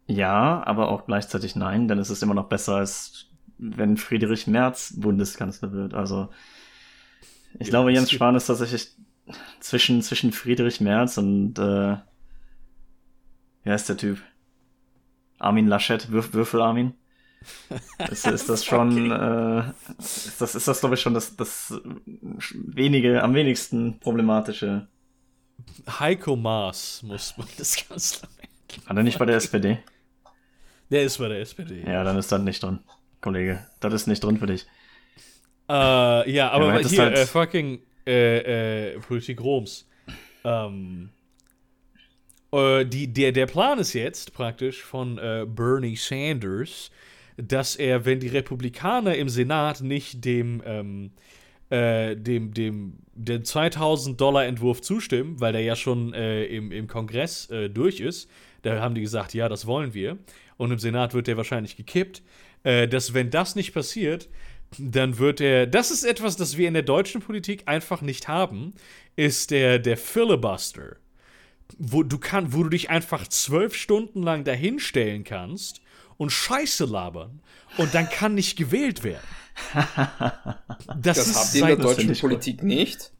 [0.07, 4.93] ja, aber auch gleichzeitig nein, denn es ist immer noch besser, als wenn Friedrich Merz
[4.97, 5.93] Bundeskanzler wird.
[5.93, 6.29] Also,
[7.59, 8.95] ich ja, glaube, Jens Spahn ist tatsächlich
[9.59, 11.97] zwischen, zwischen Friedrich Merz und, äh,
[13.63, 14.21] wer ist der Typ?
[15.39, 16.93] Armin Laschet, Würf Würfel Armin?
[18.09, 19.59] ist, ist das schon, okay.
[19.59, 21.73] äh, ist das, ist das glaube ich schon das, das
[22.53, 24.87] wenige, am wenigsten problematische.
[25.87, 28.87] Heiko Maas muss Bundeskanzler werden.
[28.87, 29.79] Hat er nicht bei der SPD?
[30.89, 31.83] Der ist bei der SPD.
[31.85, 32.79] Ja, dann ist das nicht drin,
[33.21, 33.65] Kollege.
[33.79, 34.65] Das ist nicht drin für dich.
[35.69, 39.87] Äh, ja, aber ja, hier, halt äh, fucking äh, äh, Politik Roms.
[40.45, 41.09] Ähm,
[42.53, 46.89] äh, die, der, der Plan ist jetzt praktisch von äh, Bernie Sanders,
[47.35, 51.11] dass er, wenn die Republikaner im Senat nicht dem, ähm,
[51.69, 56.87] äh, dem, dem, dem 2000 Dollar Entwurf zustimmen, weil der ja schon äh, im, im
[56.87, 58.29] Kongress äh, durch ist,
[58.61, 60.17] da haben die gesagt, ja, das wollen wir.
[60.57, 62.21] Und im Senat wird der wahrscheinlich gekippt.
[62.63, 64.27] Äh, dass, wenn das nicht passiert,
[64.77, 65.67] dann wird er.
[65.67, 68.73] Das ist etwas, das wir in der deutschen Politik einfach nicht haben,
[69.15, 70.97] ist der, der Filibuster.
[71.77, 75.81] Wo du, kann, wo du dich einfach zwölf Stunden lang dahinstellen kannst
[76.15, 77.41] und Scheiße labern
[77.77, 79.27] und dann kann nicht gewählt werden.
[81.01, 83.11] Das, das habt ihr in der deutschen Politik nicht?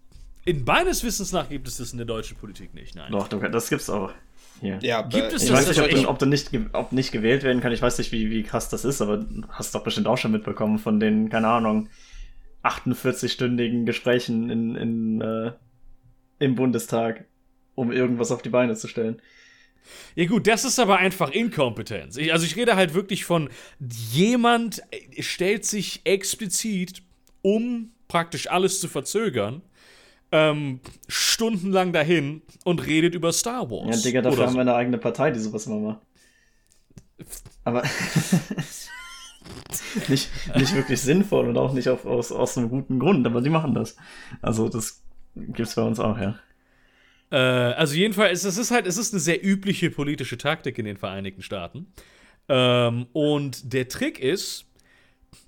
[0.46, 3.12] In meines Wissens nach gibt es das in der deutschen Politik nicht, nein.
[3.12, 4.14] Doch, das gibt's auch.
[4.62, 4.80] Hier.
[4.82, 5.68] Ja, gibt es ich das?
[5.68, 7.72] weiß nicht, ob, ob, du nicht, ob nicht gewählt werden kann.
[7.72, 10.80] Ich weiß nicht, wie, wie krass das ist, aber hast doch bestimmt auch schon mitbekommen
[10.80, 11.90] von den, keine Ahnung,
[12.64, 15.52] 48-stündigen Gesprächen in, in, äh,
[16.40, 17.26] im Bundestag,
[17.76, 19.22] um irgendwas auf die Beine zu stellen.
[20.16, 22.18] Ja gut, das ist aber einfach Inkompetenz.
[22.18, 24.82] Ich, also ich rede halt wirklich von jemand
[25.20, 27.04] stellt sich explizit,
[27.42, 29.62] um praktisch alles zu verzögern,
[30.32, 33.98] ähm, stundenlang dahin und redet über Star Wars.
[33.98, 36.00] Ja, Digga, dafür haben wir eine eigene Partei, die sowas immer macht.
[37.64, 37.84] Aber
[40.08, 43.50] nicht, nicht wirklich sinnvoll und auch nicht auf, aus, aus einem guten Grund, aber die
[43.50, 43.96] machen das.
[44.42, 45.02] Also das
[45.36, 46.40] gibt's bei uns auch, ja.
[47.32, 50.98] Äh, also jedenfalls, es ist halt, es ist eine sehr übliche politische Taktik in den
[50.98, 51.88] Vereinigten Staaten.
[52.50, 54.66] Ähm, und der Trick ist,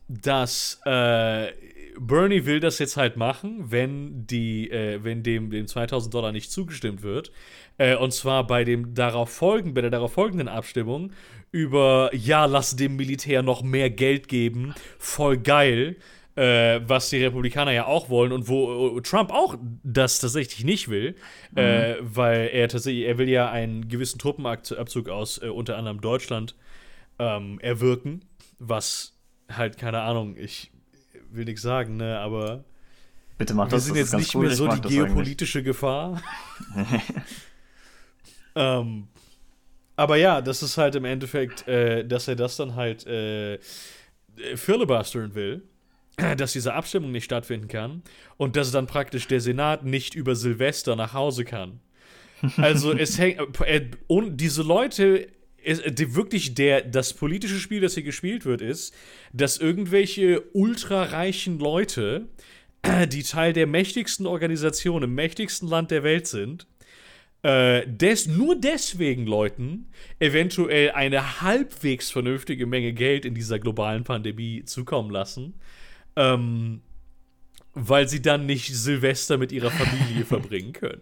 [0.08, 1.52] dass äh,
[2.00, 6.52] Bernie will das jetzt halt machen, wenn die, äh, wenn dem, dem 2000 Dollar nicht
[6.52, 7.32] zugestimmt wird.
[7.78, 11.12] Äh, und zwar bei dem darauf folgenden, bei der darauf folgenden Abstimmung
[11.52, 15.98] über, ja, lass dem Militär noch mehr Geld geben, voll geil
[16.40, 20.88] äh, was die Republikaner ja auch wollen und wo äh, Trump auch das tatsächlich nicht
[20.88, 21.16] will,
[21.56, 22.16] äh, mhm.
[22.16, 26.56] weil er tatsächlich, er will ja einen gewissen Truppenabzug aus äh, unter anderem Deutschland
[27.20, 28.24] ähm, erwirken,
[28.58, 29.18] was
[29.52, 30.72] halt, keine Ahnung, ich
[31.32, 32.64] will nichts sagen, ne, aber
[33.38, 34.48] Bitte mach das, wir sind jetzt nicht cool.
[34.48, 36.22] mehr so die geopolitische Gefahr.
[38.56, 39.08] ähm,
[39.96, 43.60] aber ja, das ist halt im Endeffekt, äh, dass er das dann halt äh,
[44.56, 45.64] filibustern will
[46.38, 48.04] dass diese Abstimmung nicht stattfinden kann
[48.38, 51.80] und dass dann praktisch der Senat nicht über Silvester nach Hause kann.
[52.58, 55.28] Also es hängt äh, und diese Leute
[55.64, 58.94] ist, die wirklich der das politische Spiel, das hier gespielt wird, ist,
[59.34, 62.28] dass irgendwelche ultrareichen Leute,
[63.10, 66.68] die Teil der mächtigsten Organisation im mächtigsten Land der Welt sind,
[67.42, 69.88] äh, des, nur deswegen Leuten
[70.20, 75.54] eventuell eine halbwegs vernünftige Menge Geld in dieser globalen Pandemie zukommen lassen,
[76.18, 76.82] ähm,
[77.74, 81.02] weil sie dann nicht Silvester mit ihrer Familie verbringen können.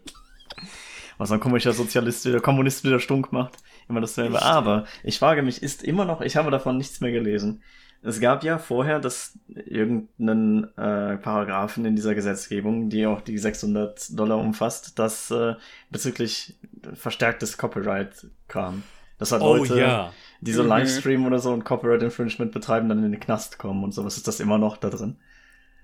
[1.17, 3.58] Was ein komischer Sozialist oder Kommunist wieder stunk macht.
[3.89, 4.41] Immer dasselbe.
[4.41, 7.62] Aber ich frage mich, ist immer noch, ich habe davon nichts mehr gelesen.
[8.04, 14.17] Es gab ja vorher das irgendeinen äh, Paragraphen in dieser Gesetzgebung, die auch die 600
[14.17, 15.56] Dollar umfasst, das äh,
[15.89, 16.56] bezüglich
[16.93, 18.84] verstärktes Copyright kam.
[19.17, 20.13] Das hat oh, Leute, ja.
[20.41, 20.69] die so mhm.
[20.69, 24.15] Livestream oder so und Copyright Infringement betreiben, dann in den Knast kommen und sowas.
[24.15, 25.17] Ist das immer noch da drin?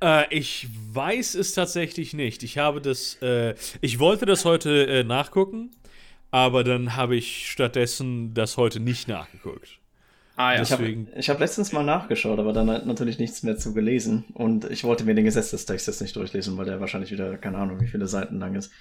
[0.01, 2.43] Äh, ich weiß es tatsächlich nicht.
[2.43, 5.71] Ich habe das, äh, ich wollte das heute äh, nachgucken,
[6.33, 9.77] aber dann habe ich stattdessen das heute nicht nachgeguckt.
[10.35, 10.59] Ah, ja.
[10.61, 11.07] Deswegen.
[11.15, 14.25] Ich habe hab letztens mal nachgeschaut, aber dann natürlich nichts mehr zu gelesen.
[14.33, 17.79] Und ich wollte mir den Gesetzestext jetzt nicht durchlesen, weil der wahrscheinlich wieder, keine Ahnung,
[17.81, 18.71] wie viele Seiten lang ist.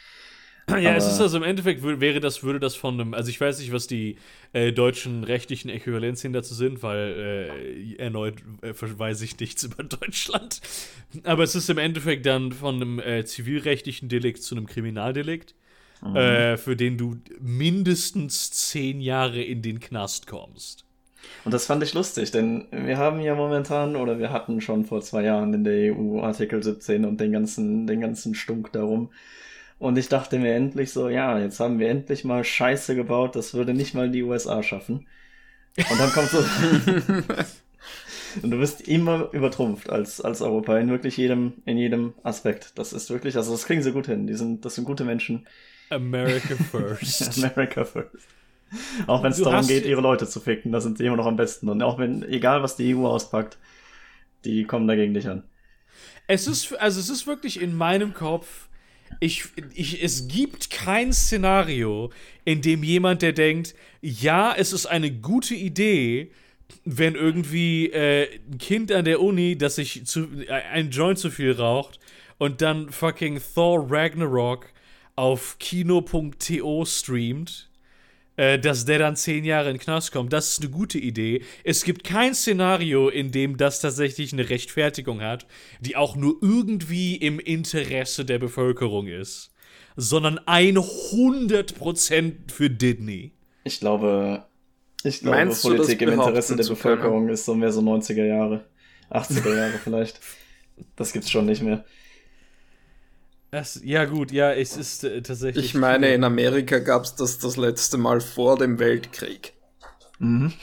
[0.70, 3.38] Ja, aber es ist also im Endeffekt wäre das, würde das von einem, also ich
[3.38, 4.16] weiß nicht, was die
[4.54, 10.62] äh, deutschen rechtlichen Äquivalenzien dazu sind, weil äh, erneut äh, verweise ich nichts über Deutschland.
[11.24, 15.54] Aber es ist im Endeffekt dann von einem äh, zivilrechtlichen Delikt zu einem Kriminaldelikt,
[16.02, 16.16] mhm.
[16.16, 20.84] Äh, für den du mindestens zehn Jahre in den Knast kommst.
[21.44, 25.00] Und das fand ich lustig, denn wir haben ja momentan, oder wir hatten schon vor
[25.00, 29.10] zwei Jahren in der EU Artikel 17 und den ganzen, den ganzen Stunk darum.
[29.78, 33.54] Und ich dachte mir endlich so, ja, jetzt haben wir endlich mal Scheiße gebaut, das
[33.54, 35.06] würde nicht mal die USA schaffen.
[35.76, 36.38] Und dann kommt so.
[38.42, 42.78] und du bist immer übertrumpft als, als Europa in wirklich jedem, in jedem Aspekt.
[42.78, 44.26] Das ist wirklich, also das kriegen sie gut hin.
[44.26, 45.46] Die sind, das sind gute Menschen.
[45.92, 47.44] America first.
[47.44, 48.26] America first.
[49.06, 51.36] Auch wenn es darum geht, ihre Leute zu ficken, da sind sie immer noch am
[51.36, 51.68] besten.
[51.68, 53.58] Und auch wenn, egal was die EU auspackt,
[54.44, 55.42] die kommen dagegen dich an.
[56.26, 58.68] Es ist, also es ist wirklich in meinem Kopf,
[59.20, 62.10] ich, ich, es gibt kein Szenario,
[62.44, 66.30] in dem jemand, der denkt, ja, es ist eine gute Idee,
[66.84, 71.30] wenn irgendwie äh, ein Kind an der Uni, das sich zu, äh, ein Joint zu
[71.30, 72.00] viel raucht
[72.38, 74.66] und dann fucking Thor Ragnarok
[75.16, 77.70] auf kino.to streamt
[78.36, 80.32] äh, dass der dann zehn Jahre in den Knast kommt.
[80.32, 81.42] Das ist eine gute Idee.
[81.64, 85.46] Es gibt kein Szenario, in dem das tatsächlich eine Rechtfertigung hat,
[85.80, 89.52] die auch nur irgendwie im Interesse der Bevölkerung ist,
[89.96, 93.32] sondern 100% für Disney.
[93.64, 94.46] Ich glaube,
[95.04, 98.64] ich glaube, Meinst Politik im Interesse der Bevölkerung ist so mehr so 90er Jahre,
[99.10, 100.20] 80er Jahre vielleicht.
[100.96, 101.84] Das gibt's schon nicht mehr.
[103.54, 105.66] Es, ja, gut, ja, es ist äh, tatsächlich.
[105.66, 109.52] Ich meine, in Amerika gab es das das letzte Mal vor dem Weltkrieg.
[110.18, 110.54] Mhm.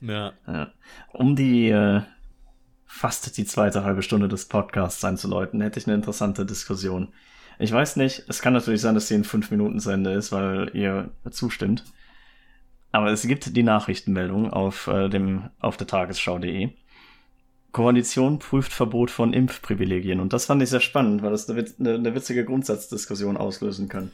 [0.00, 0.32] Ja.
[0.46, 0.72] ja.
[1.12, 2.02] Um die äh,
[2.86, 7.12] fast die zweite halbe Stunde des Podcasts einzuläuten, hätte ich eine interessante Diskussion.
[7.58, 10.30] Ich weiß nicht, es kann natürlich sein, dass sie in fünf Minuten zu Ende ist,
[10.30, 11.82] weil ihr zustimmt.
[12.92, 16.70] Aber es gibt die Nachrichtenmeldung auf, äh, dem, auf der Tagesschau.de
[17.78, 20.18] Koalition prüft Verbot von Impfprivilegien.
[20.18, 24.10] Und das fand ich sehr spannend, weil das eine, eine, witzige Grundsatzdiskussion auslösen kann.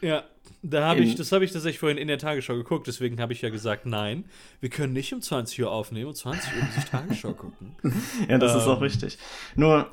[0.00, 0.22] Ja,
[0.62, 3.42] da habe ich, das habe ich tatsächlich vorhin in der Tagesschau geguckt, deswegen habe ich
[3.42, 4.26] ja gesagt, nein,
[4.60, 7.74] wir können nicht um 20 Uhr aufnehmen, um 20 Uhr ich Tagesschau gucken.
[8.28, 8.58] ja, das ähm.
[8.58, 8.84] ist auch ähm.
[8.84, 9.18] richtig.
[9.56, 9.90] Nur,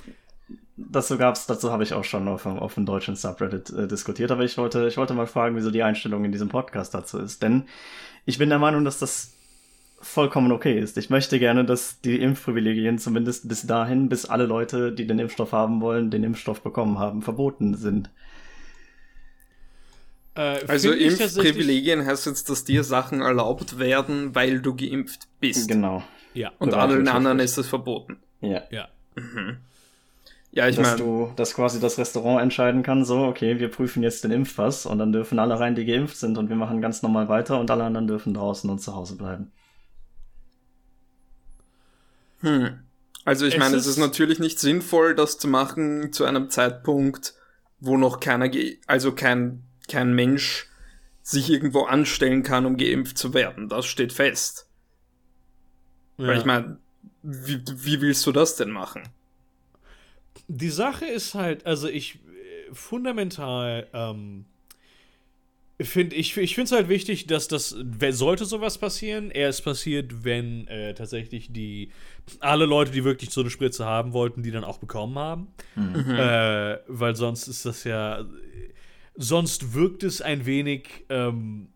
[0.76, 4.44] dazu gab's, dazu habe ich auch schon auf, auf dem deutschen Subreddit äh, diskutiert, aber
[4.44, 7.42] ich wollte, ich wollte mal fragen, wieso die Einstellung in diesem Podcast dazu ist.
[7.42, 7.66] Denn
[8.28, 9.37] ich bin der Meinung, dass das
[10.00, 10.98] vollkommen okay ist.
[10.98, 15.52] Ich möchte gerne, dass die Impfprivilegien zumindest bis dahin, bis alle Leute, die den Impfstoff
[15.52, 18.10] haben wollen, den Impfstoff bekommen haben, verboten sind.
[20.36, 25.68] Äh, also Impfprivilegien heißt jetzt, dass dir Sachen erlaubt werden, weil du geimpft bist.
[25.68, 26.04] Genau.
[26.34, 26.52] Ja.
[26.60, 28.18] Und allen anderen ist es verboten.
[28.42, 28.62] Ja.
[28.70, 28.90] Ja.
[29.16, 29.58] Mhm.
[30.52, 30.90] Ja, ich meine.
[30.90, 34.86] Dass du, dass quasi das Restaurant entscheiden kann, so, okay, wir prüfen jetzt den Impfpass
[34.86, 37.70] und dann dürfen alle rein, die geimpft sind und wir machen ganz normal weiter und
[37.70, 39.52] alle anderen dürfen draußen und zu Hause bleiben.
[42.48, 42.80] Hm.
[43.26, 47.34] Also ich es meine, es ist natürlich nicht sinnvoll, das zu machen zu einem Zeitpunkt,
[47.80, 48.50] wo noch keiner,
[48.88, 50.68] also kein, kein Mensch
[51.24, 53.68] sich irgendwo anstellen kann, um geimpft zu werden.
[53.68, 54.70] Das steht fest.
[56.18, 56.28] Ja.
[56.28, 56.78] Weil ich meine,
[57.22, 59.04] wie, wie willst du das denn machen?
[60.48, 64.46] Die Sache ist halt, also ich äh, fundamental ähm,
[65.80, 67.76] Find, ich ich finde es halt wichtig, dass das,
[68.10, 71.92] sollte sowas passieren, erst passiert, wenn äh, tatsächlich die,
[72.40, 75.48] alle Leute, die wirklich so eine Spritze haben wollten, die dann auch bekommen haben.
[75.76, 76.16] Mhm.
[76.18, 78.26] Äh, weil sonst ist das ja,
[79.16, 81.68] sonst wirkt es ein wenig, ähm,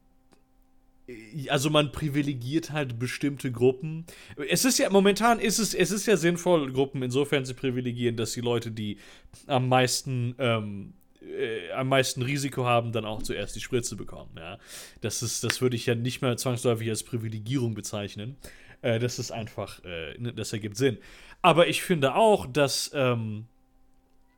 [1.49, 4.05] also man privilegiert halt bestimmte Gruppen.
[4.49, 8.31] Es ist ja, momentan ist es, es ist ja sinnvoll, Gruppen insofern zu privilegieren, dass
[8.31, 8.97] die Leute, die
[9.45, 14.31] am meisten, ähm, äh, am meisten Risiko haben, dann auch zuerst die Spritze bekommen.
[14.35, 14.57] Ja?
[15.01, 18.35] Das, ist, das würde ich ja nicht mehr zwangsläufig als Privilegierung bezeichnen.
[18.81, 20.97] Äh, das ist einfach, äh, ne, das ergibt Sinn.
[21.41, 23.45] Aber ich finde auch, dass ähm,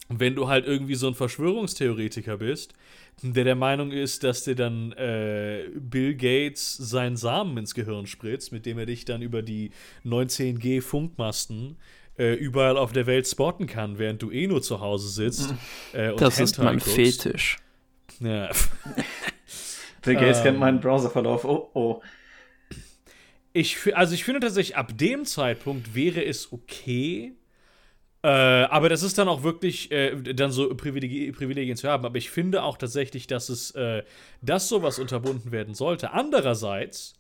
[0.09, 2.73] wenn du halt irgendwie so ein Verschwörungstheoretiker bist,
[3.21, 8.51] der der Meinung ist, dass dir dann äh, Bill Gates seinen Samen ins Gehirn spritzt,
[8.51, 9.71] mit dem er dich dann über die
[10.03, 11.77] 19G Funkmasten
[12.17, 15.53] äh, überall auf der Welt spotten kann, während du eh nur zu Hause sitzt.
[15.93, 16.95] Äh, und das Hentai ist mein guckst.
[16.95, 17.57] Fetisch.
[18.19, 18.49] Ja.
[20.03, 21.45] Bill Gates ähm, kennt meinen Browserverlauf.
[21.45, 22.01] Oh, oh.
[23.53, 27.33] Ich, also ich finde tatsächlich, ab dem Zeitpunkt wäre es okay,
[28.23, 32.05] äh, aber das ist dann auch wirklich äh, dann so Privilegi Privilegien zu haben.
[32.05, 34.03] Aber ich finde auch tatsächlich, dass es, äh,
[34.41, 36.11] dass sowas unterbunden werden sollte.
[36.11, 37.15] Andererseits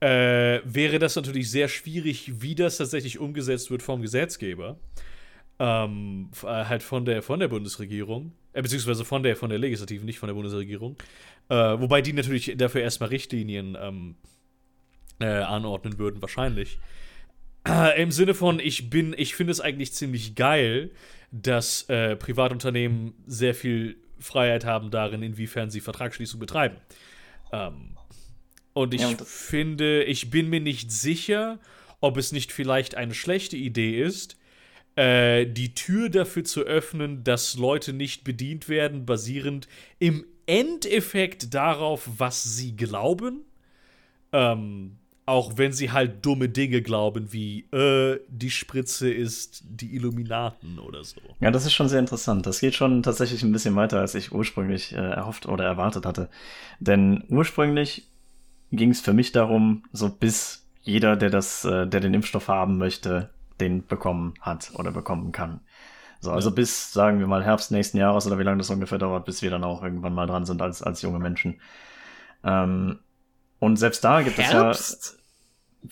[0.00, 4.78] äh, wäre das natürlich sehr schwierig, wie das tatsächlich umgesetzt wird vom Gesetzgeber.
[5.60, 10.06] Ähm, äh, halt von der, von der Bundesregierung, äh, beziehungsweise von der, von der Legislativen,
[10.06, 10.96] nicht von der Bundesregierung.
[11.48, 14.16] wobei die natürlich dafür erstmal Richtlinien ähm,
[15.18, 16.78] anordnen würden, wahrscheinlich.
[17.68, 20.90] Äh, Im Sinne von, ich bin, ich finde es eigentlich ziemlich geil,
[21.30, 26.76] dass äh, Privatunternehmen sehr viel Freiheit haben darin, inwiefern sie Vertragsschließung betreiben.
[27.52, 27.97] Ähm,
[28.78, 31.58] und ich ja, und finde, ich bin mir nicht sicher,
[32.00, 34.36] ob es nicht vielleicht eine schlechte Idee ist,
[34.94, 39.66] äh, die Tür dafür zu öffnen, dass Leute nicht bedient werden, basierend
[39.98, 43.40] im Endeffekt darauf, was sie glauben.
[44.32, 50.78] Ähm, auch wenn sie halt dumme Dinge glauben, wie äh, die Spritze ist die Illuminaten
[50.78, 51.20] oder so.
[51.40, 52.46] Ja, das ist schon sehr interessant.
[52.46, 56.30] Das geht schon tatsächlich ein bisschen weiter, als ich ursprünglich äh, erhofft oder erwartet hatte.
[56.80, 58.06] Denn ursprünglich
[58.70, 62.78] ging es für mich darum, so bis jeder, der das, äh, der den Impfstoff haben
[62.78, 65.60] möchte, den bekommen hat oder bekommen kann.
[66.20, 66.54] So, also ja.
[66.54, 69.50] bis, sagen wir mal, Herbst nächsten Jahres oder wie lange das ungefähr dauert, bis wir
[69.50, 71.60] dann auch irgendwann mal dran sind als, als junge Menschen.
[72.44, 72.98] Ähm,
[73.60, 74.92] und selbst da gibt Herbst?
[74.92, 75.18] es ja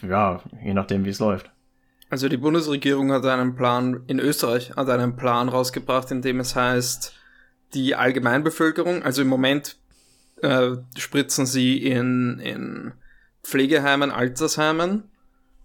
[0.02, 1.50] ja, je nachdem, wie es läuft.
[2.08, 6.54] Also die Bundesregierung hat einen Plan, in Österreich hat einen Plan rausgebracht, in dem es
[6.54, 7.14] heißt,
[7.74, 9.76] die Allgemeinbevölkerung, also im Moment
[10.42, 12.92] äh, spritzen sie in, in
[13.42, 15.04] Pflegeheimen, Altersheimen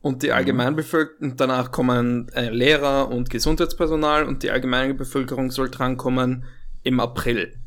[0.02, 0.34] und die mhm.
[0.34, 6.46] Allgemeinbevölkerung, danach kommen äh, Lehrer und Gesundheitspersonal und die allgemeine Bevölkerung soll drankommen
[6.84, 7.58] im April.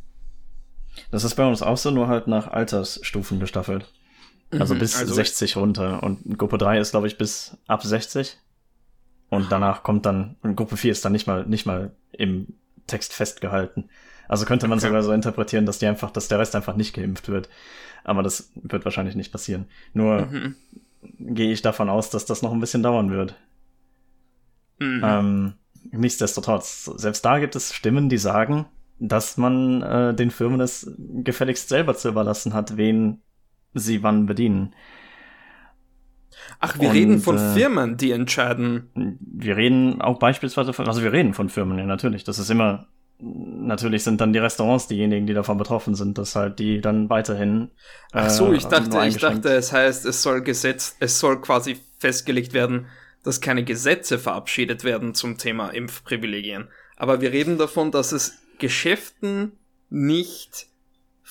[1.10, 3.92] Das ist bei uns auch so, nur halt nach Altersstufen gestaffelt.
[4.50, 4.78] Also mhm.
[4.80, 6.02] bis also 60 runter.
[6.02, 8.38] Und Gruppe 3 ist, glaube ich, bis ab 60.
[9.30, 12.54] Und danach kommt dann, und Gruppe 4 ist dann nicht mal, nicht mal im
[12.86, 13.88] Text festgehalten.
[14.28, 14.88] Also könnte man okay.
[14.88, 17.48] sogar so interpretieren, dass die einfach, dass der Rest einfach nicht geimpft wird.
[18.04, 19.66] Aber das wird wahrscheinlich nicht passieren.
[19.92, 20.56] Nur mhm.
[21.18, 23.36] gehe ich davon aus, dass das noch ein bisschen dauern wird.
[24.78, 25.02] Mhm.
[25.04, 25.52] Ähm,
[25.90, 28.66] nichtsdestotrotz, selbst da gibt es Stimmen, die sagen,
[28.98, 33.20] dass man äh, den Firmen es gefälligst selber zu überlassen hat, wen
[33.74, 34.74] sie wann bedienen.
[36.60, 39.18] Ach, wir und, reden von äh, Firmen, die entscheiden.
[39.20, 42.24] Wir reden auch beispielsweise von, also wir reden von Firmen, ja, natürlich.
[42.24, 42.86] Das ist immer,
[43.24, 47.70] natürlich sind dann die Restaurants diejenigen, die davon betroffen sind, dass halt die dann weiterhin.
[48.12, 51.76] Ach so, ich äh, dachte, ich dachte, es heißt, es soll Gesetz, es soll quasi
[51.98, 52.86] festgelegt werden,
[53.22, 56.68] dass keine Gesetze verabschiedet werden zum Thema Impfprivilegien.
[56.96, 59.52] Aber wir reden davon, dass es Geschäften
[59.88, 60.66] nicht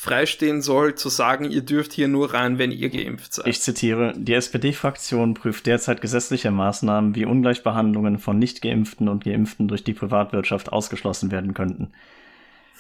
[0.03, 3.47] freistehen soll, zu sagen, ihr dürft hier nur rein, wenn ihr geimpft seid.
[3.47, 9.85] Ich zitiere, die SPD-Fraktion prüft derzeit gesetzliche Maßnahmen, wie Ungleichbehandlungen von Nicht-Geimpften und Geimpften durch
[9.85, 11.93] die Privatwirtschaft ausgeschlossen werden könnten.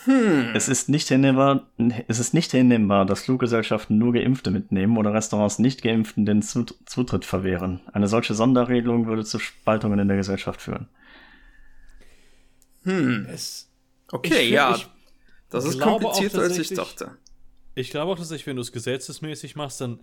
[0.03, 0.49] Hm.
[0.53, 1.65] Es ist nicht hinnehmbar,
[2.09, 7.23] es ist nicht hinnehmbar, dass Fluggesellschaften nur Geimpfte mitnehmen oder Restaurants nicht Geimpften den Zutritt
[7.23, 7.79] verwehren.
[7.93, 10.87] Eine solche Sonderregelung würde zu Spaltungen in der Gesellschaft führen.
[12.83, 13.27] Hm.
[13.31, 13.69] Es,
[14.11, 14.75] okay, ja.
[14.75, 14.89] Ich,
[15.53, 17.17] das ist komplizierter, als ich dachte.
[17.75, 19.99] Ich glaube auch, dass ich, wenn du es gesetzesmäßig machst, dann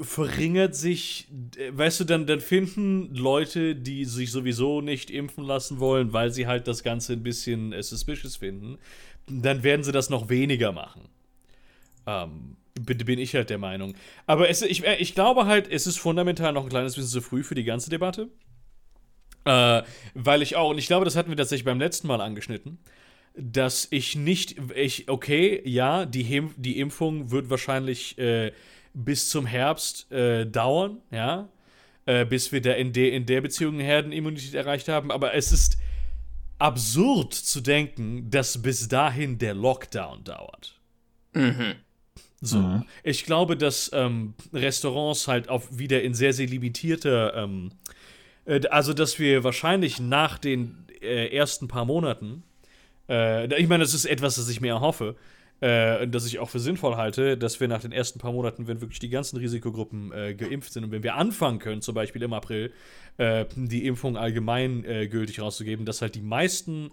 [0.00, 1.28] verringert sich,
[1.70, 6.46] weißt du, dann, dann finden Leute, die sich sowieso nicht impfen lassen wollen, weil sie
[6.46, 8.78] halt das Ganze ein bisschen äh, suspicious finden,
[9.26, 11.08] dann werden sie das noch weniger machen.
[12.06, 13.94] Ähm, bin ich halt der Meinung.
[14.26, 17.20] Aber es, ich, äh, ich glaube halt, es ist fundamental noch ein kleines bisschen zu
[17.20, 18.28] früh für die ganze Debatte.
[19.44, 19.82] Äh,
[20.14, 22.78] weil ich auch, und ich glaube, das hatten wir tatsächlich beim letzten Mal angeschnitten,
[23.34, 28.52] dass ich nicht, ich, okay, ja, die, die Impfung wird wahrscheinlich äh,
[28.92, 31.48] bis zum Herbst äh, dauern, ja,
[32.06, 35.78] äh, bis wir da in, de, in der Beziehung Herdenimmunität erreicht haben, aber es ist
[36.58, 40.78] absurd zu denken, dass bis dahin der Lockdown dauert.
[41.32, 41.76] Mhm.
[42.40, 42.58] So.
[42.58, 42.84] Mhm.
[43.04, 47.70] Ich glaube, dass ähm, Restaurants halt auch wieder in sehr, sehr limitierter, ähm,
[48.44, 52.42] äh, also dass wir wahrscheinlich nach den äh, ersten paar Monaten
[53.10, 55.16] äh, ich meine, das ist etwas, das ich mir erhoffe,
[55.60, 58.80] äh, das ich auch für sinnvoll halte, dass wir nach den ersten paar Monaten, wenn
[58.80, 62.32] wirklich die ganzen Risikogruppen äh, geimpft sind und wenn wir anfangen können, zum Beispiel im
[62.32, 62.72] April,
[63.18, 66.92] äh, die Impfung allgemein äh, gültig rauszugeben, dass halt die meisten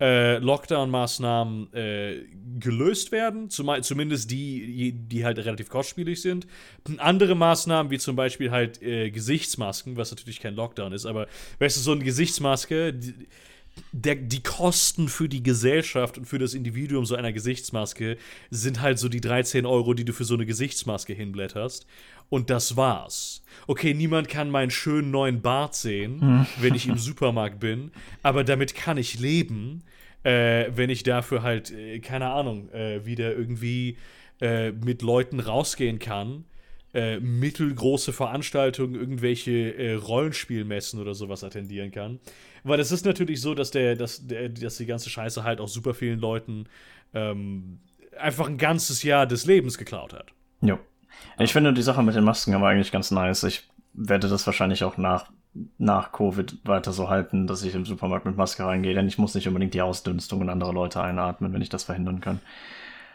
[0.00, 2.24] äh, Lockdown-Maßnahmen äh,
[2.58, 6.46] gelöst werden, zum, zumindest die, die halt relativ kostspielig sind.
[6.98, 11.26] Andere Maßnahmen, wie zum Beispiel halt Gesichtsmasken, was natürlich kein Lockdown ist, aber
[11.58, 13.12] weißt du, so eine Gesichtsmaske, die,
[13.92, 18.16] der, die Kosten für die Gesellschaft und für das Individuum so einer Gesichtsmaske
[18.50, 21.86] sind halt so die 13 Euro, die du für so eine Gesichtsmaske hinblätterst.
[22.30, 23.42] Und das war's.
[23.66, 26.46] Okay, niemand kann meinen schönen neuen Bart sehen, hm.
[26.60, 27.90] wenn ich im Supermarkt bin,
[28.22, 29.82] aber damit kann ich leben,
[30.24, 33.96] äh, wenn ich dafür halt, äh, keine Ahnung, äh, wieder irgendwie
[34.40, 36.44] äh, mit Leuten rausgehen kann.
[36.94, 42.18] Äh, mittelgroße Veranstaltungen, irgendwelche äh, Rollenspielmessen oder sowas attendieren kann.
[42.64, 45.68] Weil es ist natürlich so, dass der, dass, der, dass die ganze Scheiße halt auch
[45.68, 46.66] super vielen Leuten
[47.14, 47.78] ähm,
[48.18, 50.32] einfach ein ganzes Jahr des Lebens geklaut hat.
[50.60, 50.78] Ja.
[51.38, 53.42] Ich finde die Sache mit den Masken aber eigentlich ganz nice.
[53.44, 55.30] Ich werde das wahrscheinlich auch nach,
[55.78, 59.34] nach Covid weiter so halten, dass ich im Supermarkt mit Maske reingehe, denn ich muss
[59.34, 62.40] nicht unbedingt die Ausdünstungen anderer Leute einatmen, wenn ich das verhindern kann.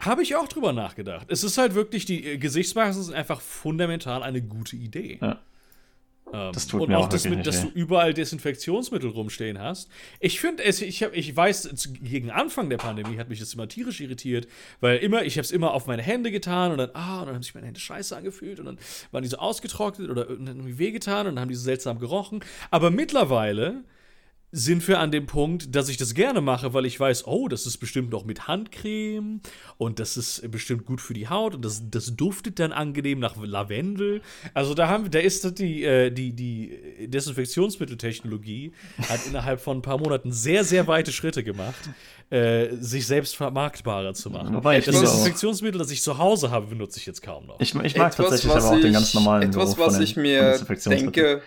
[0.00, 1.26] Habe ich auch drüber nachgedacht.
[1.30, 5.18] Es ist halt wirklich, die äh, Gesichtsmasken sind einfach fundamental eine gute Idee.
[5.20, 5.38] Ja.
[6.32, 9.88] Ähm, das tut und mir auch, auch das mit, dass du überall Desinfektionsmittel rumstehen hast.
[10.20, 13.68] Ich finde es, ich, hab, ich weiß, gegen Anfang der Pandemie hat mich das immer
[13.68, 14.48] tierisch irritiert,
[14.80, 17.34] weil immer, ich habe es immer auf meine Hände getan und dann, ah, und dann
[17.36, 18.78] haben sich meine Hände scheiße angefühlt und dann
[19.12, 22.40] waren die so ausgetrocknet oder irgendwie wehgetan und dann haben die so seltsam gerochen.
[22.70, 23.84] Aber mittlerweile
[24.56, 27.66] sind wir an dem Punkt, dass ich das gerne mache, weil ich weiß, oh, das
[27.66, 29.40] ist bestimmt noch mit Handcreme
[29.78, 33.34] und das ist bestimmt gut für die Haut und das, das duftet dann angenehm nach
[33.36, 34.22] Lavendel.
[34.54, 38.72] Also da haben da ist die, äh, die, die Desinfektionsmitteltechnologie
[39.08, 41.90] hat innerhalb von ein paar Monaten sehr, sehr weite Schritte gemacht,
[42.30, 44.54] äh, sich selbst vermarktbarer zu machen.
[44.54, 47.58] Wobei das Desinfektionsmittel, das ich zu Hause habe, benutze ich jetzt kaum noch.
[47.58, 51.42] Ich, ich mag etwas, tatsächlich aber auch den ganz normalen Etwas, was ich mir denke,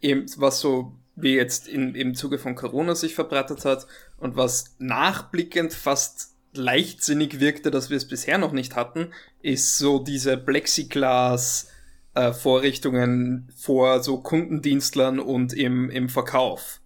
[0.00, 3.86] eben, was so wie jetzt in, im Zuge von Corona sich verbreitet hat
[4.18, 9.98] und was nachblickend fast leichtsinnig wirkte, dass wir es bisher noch nicht hatten, ist so
[9.98, 11.68] diese Plexiglas
[12.14, 16.80] äh, Vorrichtungen vor so Kundendienstlern und im, im Verkauf.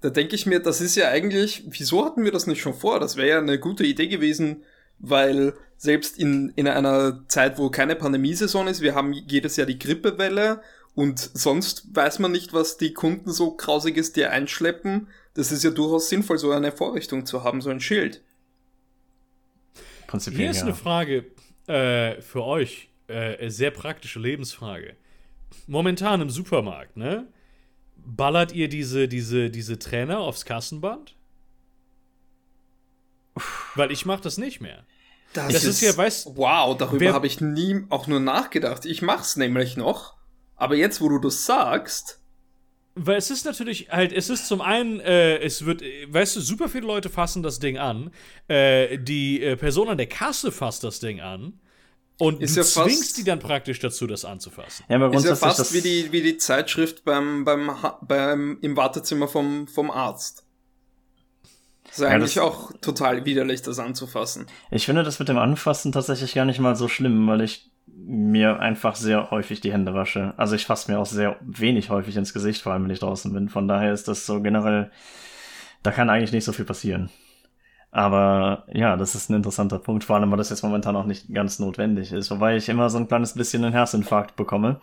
[0.00, 3.00] Da denke ich mir, das ist ja eigentlich, wieso hatten wir das nicht schon vor?
[3.00, 4.64] Das wäre ja eine gute Idee gewesen,
[4.98, 9.78] weil selbst in, in einer Zeit, wo keine Pandemiesaison ist, wir haben jedes Jahr die
[9.78, 10.62] Grippewelle
[10.94, 15.08] und sonst weiß man nicht, was die Kunden so grausiges dir einschleppen.
[15.34, 18.22] Das ist ja durchaus sinnvoll, so eine Vorrichtung zu haben, so ein Schild.
[20.06, 20.64] Prinzipiell, Hier ist ja.
[20.64, 21.26] eine Frage
[21.66, 22.88] äh, für euch.
[23.06, 24.94] Äh, sehr praktische Lebensfrage.
[25.66, 27.26] Momentan im Supermarkt, ne?
[27.96, 31.14] Ballert ihr diese, diese, diese Trainer aufs Kassenband?
[33.74, 34.84] Weil ich mach das nicht mehr.
[35.32, 38.84] Das, das ist, ist, ja, weißt Wow, darüber habe ich nie auch nur nachgedacht.
[38.84, 40.19] Ich mach's nämlich noch.
[40.60, 42.20] Aber jetzt, wo du das sagst.
[42.94, 46.68] Weil es ist natürlich halt, es ist zum einen, äh, es wird, weißt du, super
[46.68, 48.10] viele Leute fassen das Ding an.
[48.46, 51.58] Äh, die äh, Person an der Kasse fasst das Ding an.
[52.18, 54.84] Und ist du ja zwingst die dann praktisch dazu, das anzufassen.
[54.90, 57.70] Ja, aber ist ja fast wie die, wie die Zeitschrift beim, beim,
[58.02, 60.44] beim, im Wartezimmer vom, vom Arzt.
[61.84, 64.46] Das ist ja, eigentlich das, auch total widerlich, das anzufassen.
[64.70, 68.60] Ich finde das mit dem Anfassen tatsächlich gar nicht mal so schlimm, weil ich mir
[68.60, 70.34] einfach sehr häufig die Hände wasche.
[70.36, 73.32] Also ich fasse mir auch sehr wenig häufig ins Gesicht, vor allem wenn ich draußen
[73.32, 73.48] bin.
[73.48, 74.90] Von daher ist das so generell,
[75.82, 77.10] da kann eigentlich nicht so viel passieren.
[77.92, 81.32] Aber ja, das ist ein interessanter Punkt, vor allem, weil das jetzt momentan auch nicht
[81.34, 82.30] ganz notwendig ist.
[82.30, 84.80] Wobei ich immer so ein kleines bisschen einen Herzinfarkt bekomme,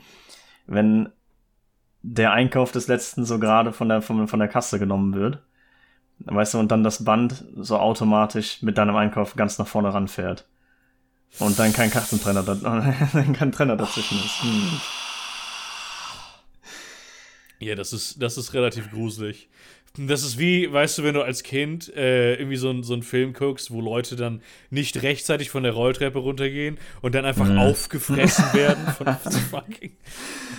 [0.65, 1.09] wenn
[2.01, 5.41] der Einkauf des letzten so gerade von der, von, von der Kasse genommen wird.
[6.19, 10.47] Weißt du, und dann das Band so automatisch mit deinem Einkauf ganz nach vorne ranfährt.
[11.39, 12.43] Und dann kein Kassentrenner,
[13.13, 14.43] dann kein Trenner dazwischen ist.
[14.43, 14.81] Hm.
[17.59, 19.47] Ja, das ist, das ist relativ gruselig.
[19.97, 23.33] Das ist wie, weißt du, wenn du als Kind äh, irgendwie so, so einen Film
[23.33, 27.57] guckst, wo Leute dann nicht rechtzeitig von der Rolltreppe runtergehen und dann einfach mhm.
[27.57, 29.07] aufgefressen werden von
[29.49, 29.91] fucking.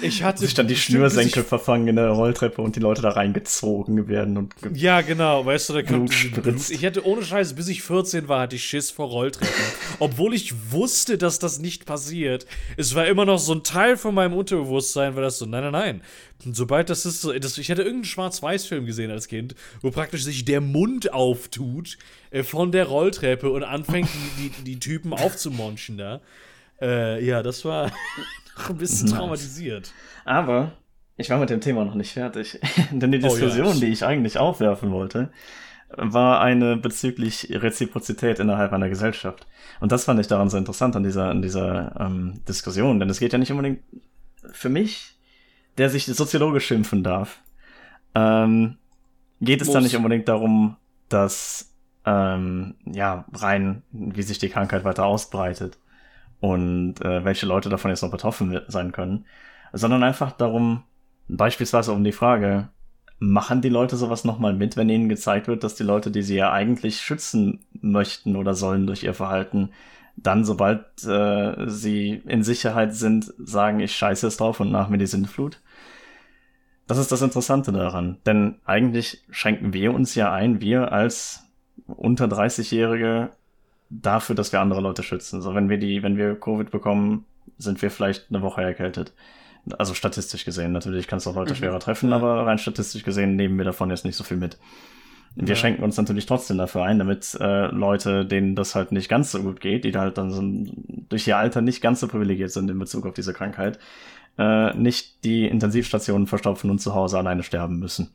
[0.01, 0.41] Ich hatte.
[0.41, 4.55] Sich dann die Schnürsenkel verfangen in der Rolltreppe und die Leute da reingezogen werden und.
[4.75, 6.11] Ja, genau, weißt du, da kommt.
[6.33, 9.55] Blut ich hatte ohne Scheiß, bis ich 14 war, hatte ich Schiss vor Rolltreppen.
[9.99, 12.47] Obwohl ich wusste, dass das nicht passiert.
[12.77, 15.73] Es war immer noch so ein Teil von meinem Unterbewusstsein, weil das so, nein, nein,
[15.73, 16.03] nein.
[16.45, 20.23] Und sobald das ist so, das, ich hatte irgendeinen Schwarz-Weiß-Film gesehen als Kind, wo praktisch
[20.23, 21.99] sich der Mund auftut
[22.31, 24.09] äh, von der Rolltreppe und anfängt,
[24.39, 26.21] die, die, die Typen aufzumonschen da.
[26.81, 27.91] Äh, ja, das war
[28.69, 29.93] ein bisschen traumatisiert.
[30.25, 30.73] Aber
[31.17, 32.61] ich war mit dem Thema noch nicht fertig.
[32.93, 33.81] Denn die Diskussion, oh, ja.
[33.81, 35.31] die ich eigentlich aufwerfen wollte,
[35.97, 39.47] war eine bezüglich Reziprozität innerhalb einer Gesellschaft.
[39.81, 43.19] Und das fand ich daran so interessant an dieser, an dieser ähm, Diskussion, denn es
[43.19, 43.81] geht ja nicht unbedingt
[44.53, 45.18] für mich
[45.79, 47.41] der sich soziologisch schimpfen darf,
[48.15, 48.77] ähm,
[49.41, 49.75] geht es Muss.
[49.75, 50.77] dann nicht unbedingt darum,
[51.09, 51.75] dass
[52.05, 55.79] ähm, ja rein, wie sich die Krankheit weiter ausbreitet
[56.41, 59.27] und äh, welche Leute davon jetzt noch betroffen sein können,
[59.73, 60.85] sondern einfach darum,
[61.29, 62.69] beispielsweise um die Frage,
[63.19, 66.37] machen die Leute sowas nochmal mit, wenn ihnen gezeigt wird, dass die Leute, die sie
[66.37, 69.71] ja eigentlich schützen möchten oder sollen durch ihr Verhalten,
[70.17, 74.99] dann, sobald äh, sie in Sicherheit sind, sagen, ich scheiße es drauf und nach mir
[74.99, 75.61] die Sintflut?
[76.89, 78.17] Das ist das Interessante daran.
[78.27, 81.45] Denn eigentlich schränken wir uns ja ein, wir als
[81.87, 83.31] unter 30-Jährige,
[83.91, 85.41] dafür, dass wir andere Leute schützen.
[85.43, 87.25] So, wenn wir die, wenn wir Covid bekommen,
[87.57, 89.13] sind wir vielleicht eine Woche erkältet.
[89.77, 90.73] Also statistisch gesehen.
[90.73, 91.59] Natürlich kann es auch Leute mhm.
[91.59, 94.59] schwerer treffen, aber rein statistisch gesehen nehmen wir davon jetzt nicht so viel mit.
[95.35, 95.57] Wir ja.
[95.57, 99.43] schränken uns natürlich trotzdem dafür ein, damit äh, Leute, denen das halt nicht ganz so
[99.43, 100.43] gut geht, die da halt dann so
[101.09, 103.79] durch ihr Alter nicht ganz so privilegiert sind in Bezug auf diese Krankheit,
[104.39, 108.15] äh, nicht die Intensivstationen verstopfen und zu Hause alleine sterben müssen.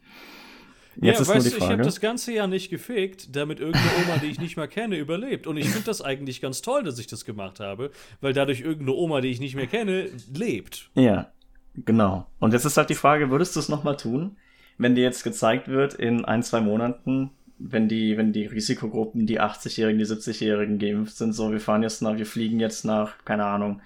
[0.95, 1.63] Jetzt ja, ist weißt nur die Frage.
[1.63, 4.97] ich habe das ganze Jahr nicht gefickt, damit irgendeine Oma, die ich nicht mehr kenne,
[4.97, 5.47] überlebt.
[5.47, 7.89] Und ich finde das eigentlich ganz toll, dass ich das gemacht habe,
[8.21, 10.91] weil dadurch irgendeine Oma, die ich nicht mehr kenne, lebt.
[10.93, 11.31] Ja,
[11.73, 12.27] genau.
[12.39, 14.37] Und jetzt ist halt die Frage, würdest du es nochmal tun?
[14.77, 19.39] wenn dir jetzt gezeigt wird in ein, zwei Monaten, wenn die, wenn die Risikogruppen, die
[19.39, 23.45] 80-Jährigen, die 70-Jährigen geimpft sind, so, wir fahren jetzt nach, wir fliegen jetzt nach, keine
[23.45, 23.81] Ahnung,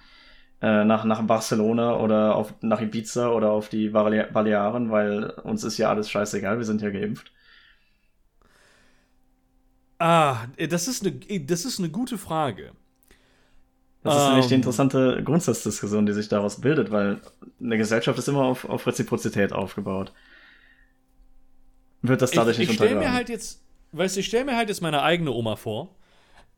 [0.60, 5.78] äh, nach, nach Barcelona oder auf, nach Ibiza oder auf die Balearen, weil uns ist
[5.78, 7.32] ja alles scheißegal, wir sind ja geimpft.
[9.98, 12.72] Ah, das ist eine, das ist eine gute Frage.
[14.04, 14.60] Das ist um, nämlich die ähm.
[14.60, 17.20] interessante Grundsatzdiskussion, die sich daraus bildet, weil
[17.60, 20.12] eine Gesellschaft ist immer auf, auf Reziprozität aufgebaut
[22.02, 24.56] wird das dadurch ich, nicht ich stell mir halt jetzt, weißt du, ich stelle mir
[24.56, 25.94] halt jetzt meine eigene Oma vor,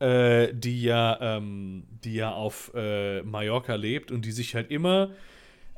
[0.01, 5.11] äh, die ja, ähm, die ja auf äh, Mallorca lebt und die sich halt immer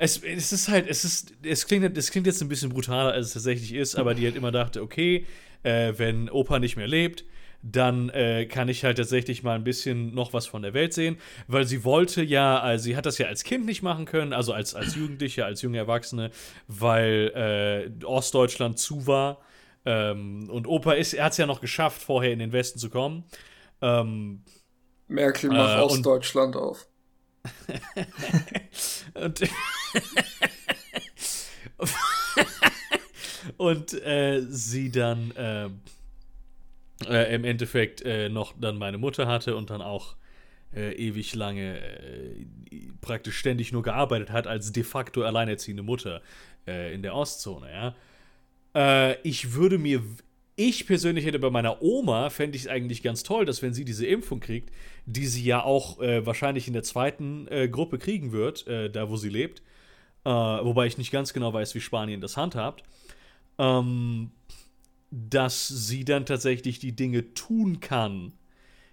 [0.02, 3.28] es, es ist halt, es ist, es klingt, es klingt jetzt ein bisschen brutaler, als
[3.28, 5.26] es tatsächlich ist, aber die halt immer dachte, okay,
[5.62, 7.24] äh, wenn Opa nicht mehr lebt,
[7.62, 11.18] dann äh, kann ich halt tatsächlich mal ein bisschen noch was von der Welt sehen,
[11.46, 14.52] weil sie wollte ja, also sie hat das ja als Kind nicht machen können, also
[14.52, 16.32] als, als Jugendliche, als junge Erwachsene,
[16.66, 19.38] weil äh, Ostdeutschland zu war
[19.84, 22.90] ähm, und Opa ist, er hat es ja noch geschafft, vorher in den Westen zu
[22.90, 23.22] kommen.
[23.82, 24.42] Ähm,
[25.08, 26.86] Merkel macht äh, Ostdeutschland auf.
[29.14, 29.42] und
[33.56, 35.68] und äh, sie dann äh,
[37.08, 40.14] äh, im Endeffekt äh, noch dann meine Mutter hatte und dann auch
[40.74, 42.46] äh, ewig lange äh,
[43.00, 46.22] praktisch ständig nur gearbeitet hat als de facto alleinerziehende Mutter
[46.64, 47.96] in der Ostzone, ja.
[48.74, 50.02] Äh, ich würde mir,
[50.68, 53.84] ich persönlich hätte bei meiner Oma, fände ich es eigentlich ganz toll, dass wenn sie
[53.84, 54.70] diese Impfung kriegt,
[55.06, 59.10] die sie ja auch äh, wahrscheinlich in der zweiten äh, Gruppe kriegen wird, äh, da
[59.10, 59.62] wo sie lebt,
[60.24, 62.84] äh, wobei ich nicht ganz genau weiß, wie Spanien das handhabt,
[63.58, 64.30] ähm,
[65.10, 68.32] dass sie dann tatsächlich die Dinge tun kann,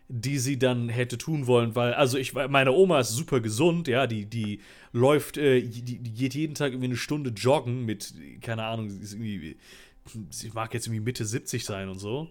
[0.07, 4.07] die sie dann hätte tun wollen, weil, also ich, meine Oma ist super gesund, ja,
[4.07, 4.59] die, die
[4.91, 9.13] läuft, äh, die, die, geht jeden Tag irgendwie eine Stunde joggen mit, keine Ahnung, ist
[9.13, 9.57] irgendwie,
[10.29, 12.29] sie mag jetzt irgendwie Mitte 70 sein und so.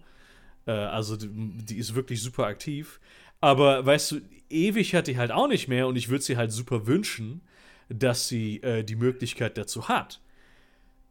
[0.65, 2.99] Äh, also die, ist wirklich super aktiv.
[3.41, 6.51] Aber weißt du, ewig hat die halt auch nicht mehr und ich würde sie halt
[6.51, 7.41] super wünschen,
[7.89, 10.21] dass sie äh, die Möglichkeit dazu hat.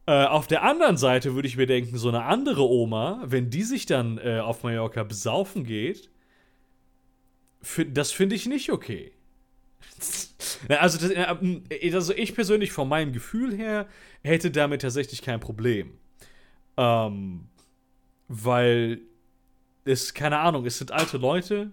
[0.09, 3.61] Äh, auf der anderen Seite würde ich mir denken, so eine andere Oma, wenn die
[3.61, 6.09] sich dann äh, auf Mallorca besaufen geht,
[7.87, 9.11] das finde ich nicht okay.
[10.69, 13.87] also, das, äh, also, ich persönlich von meinem Gefühl her
[14.23, 15.98] hätte damit tatsächlich kein Problem.
[16.79, 17.49] Ähm,
[18.29, 19.01] weil
[19.83, 21.71] es, keine Ahnung, es sind alte Leute,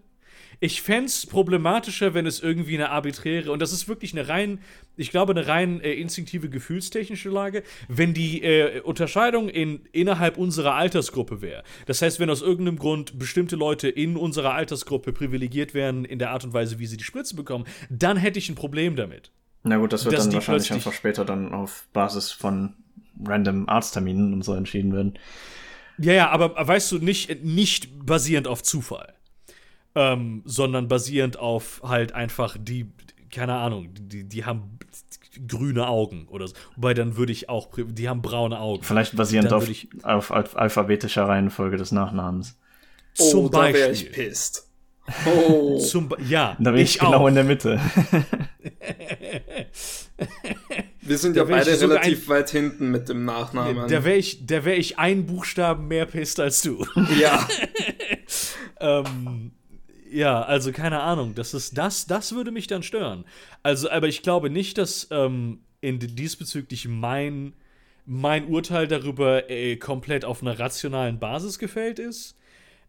[0.58, 4.60] ich fände es problematischer, wenn es irgendwie eine arbiträre, und das ist wirklich eine rein,
[4.96, 10.74] ich glaube, eine rein äh, instinktive gefühlstechnische Lage, wenn die äh, Unterscheidung in, innerhalb unserer
[10.74, 11.62] Altersgruppe wäre.
[11.84, 16.30] Das heißt, wenn aus irgendeinem Grund bestimmte Leute in unserer Altersgruppe privilegiert werden in der
[16.30, 19.30] Art und Weise, wie sie die Spritze bekommen, dann hätte ich ein Problem damit.
[19.62, 22.74] Na gut, das wird dann wahrscheinlich einfach später dann auf Basis von
[23.24, 25.18] random Arztterminen und so entschieden werden.
[25.98, 29.16] Ja, ja, aber weißt du, nicht, nicht basierend auf Zufall
[29.96, 32.92] ähm, sondern basierend auf halt einfach die,
[33.32, 34.78] keine Ahnung, die, die haben
[35.48, 36.54] grüne Augen oder so.
[36.76, 38.82] Wobei dann würde ich auch, die haben braune Augen.
[38.82, 42.58] Vielleicht basierend auf, ich, auf, auf, alphabetischer Reihenfolge des Nachnamens.
[43.18, 43.72] Oh, Zum Beispiel.
[43.72, 44.62] da wäre ich pisst.
[45.24, 45.78] Oh.
[45.78, 47.28] Zum, ja, da bin ich, ich genau auch.
[47.28, 47.78] in der Mitte.
[51.08, 53.88] Wir sind da ja beide relativ ein, weit hinten mit dem Nachnamen.
[53.88, 56.84] Da wäre ich, wär ich ein Buchstaben mehr pisst als du.
[57.18, 57.46] Ja.
[58.80, 59.52] ähm,
[60.10, 61.34] ja, also keine Ahnung.
[61.34, 63.24] Das ist das, das würde mich dann stören.
[63.62, 67.54] Also, aber ich glaube nicht, dass ähm, in diesbezüglich mein
[68.06, 72.36] mein Urteil darüber äh, komplett auf einer rationalen Basis gefällt ist.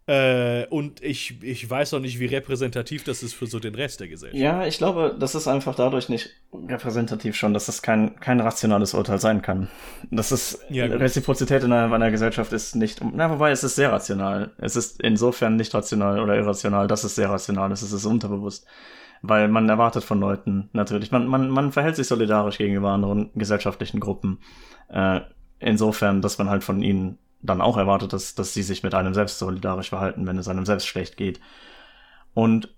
[0.08, 4.00] Äh, und ich, ich weiß auch nicht, wie repräsentativ das ist für so den Rest
[4.00, 4.42] der Gesellschaft.
[4.42, 8.94] Ja, ich glaube, das ist einfach dadurch nicht repräsentativ schon, dass das kein, kein rationales
[8.94, 9.68] Urteil sein kann.
[10.10, 13.92] Das ist, ja, Reziprozität in einer, einer Gesellschaft ist nicht, na, wobei es ist sehr
[13.92, 14.52] rational.
[14.58, 18.66] Es ist insofern nicht rational oder irrational, dass es sehr rational ist, es ist unterbewusst.
[19.24, 24.00] Weil man erwartet von Leuten natürlich, man, man, man verhält sich solidarisch gegenüber anderen gesellschaftlichen
[24.00, 24.40] Gruppen.
[24.88, 25.22] Äh,
[25.60, 27.18] insofern, dass man halt von ihnen
[27.48, 30.66] dann auch erwartet, dass, dass sie sich mit einem selbst solidarisch verhalten, wenn es einem
[30.66, 31.40] selbst schlecht geht.
[32.34, 32.70] Und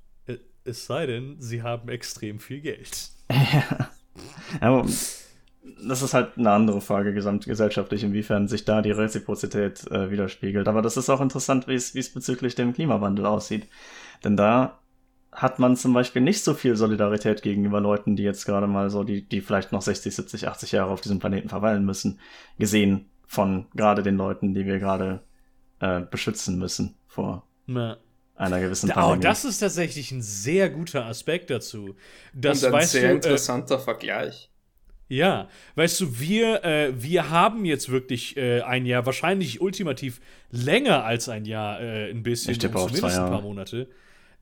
[0.63, 3.09] es sei denn, sie haben extrem viel Geld.
[3.31, 3.89] ja.
[4.61, 4.85] Aber
[5.85, 10.67] das ist halt eine andere Frage gesamtgesellschaftlich, inwiefern sich da die Reziprozität äh, widerspiegelt.
[10.67, 13.67] Aber das ist auch interessant, wie es bezüglich dem Klimawandel aussieht.
[14.23, 14.79] Denn da
[15.31, 19.03] hat man zum Beispiel nicht so viel Solidarität gegenüber Leuten, die jetzt gerade mal so,
[19.03, 22.19] die, die vielleicht noch 60, 70, 80 Jahre auf diesem Planeten verweilen müssen,
[22.57, 25.21] gesehen von gerade den Leuten, die wir gerade
[25.79, 27.97] äh, beschützen müssen vor Na.
[28.35, 29.19] einer gewissen Pandemie.
[29.19, 31.95] Oh, das ist tatsächlich ein sehr guter Aspekt dazu.
[32.33, 34.49] Das Und ein sehr du, äh, interessanter äh, Vergleich.
[35.09, 41.03] Ja, weißt du, wir, äh, wir haben jetzt wirklich äh, ein Jahr, wahrscheinlich ultimativ länger
[41.05, 43.89] als ein Jahr, äh, ein bisschen, ich tippe auf zumindest zwei ein paar Monate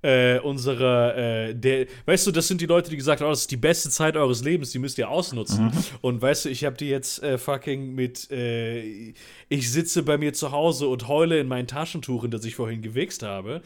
[0.01, 3.41] äh, unsere, äh, der, weißt du, das sind die Leute, die gesagt haben, oh, das
[3.41, 5.65] ist die beste Zeit eures Lebens, die müsst ihr ausnutzen.
[5.65, 5.71] Mhm.
[6.01, 9.13] Und weißt du, ich habe die jetzt äh, fucking mit, äh,
[9.49, 12.81] ich sitze bei mir zu Hause und heule in mein Taschentuch, in das ich vorhin
[12.81, 13.61] gewichst habe,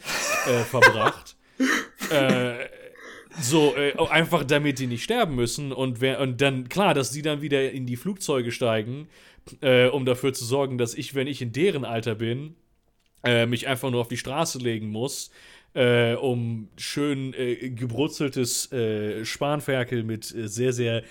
[0.46, 1.36] äh, verbracht.
[2.10, 2.54] äh,
[3.40, 7.22] so, äh, einfach damit die nicht sterben müssen und, wer, und dann, klar, dass die
[7.22, 9.08] dann wieder in die Flugzeuge steigen,
[9.60, 12.56] äh, um dafür zu sorgen, dass ich, wenn ich in deren Alter bin,
[13.24, 15.30] äh, mich einfach nur auf die Straße legen muss
[15.74, 21.02] äh, um schön äh, gebrutzeltes äh, Spanferkel mit äh, sehr, sehr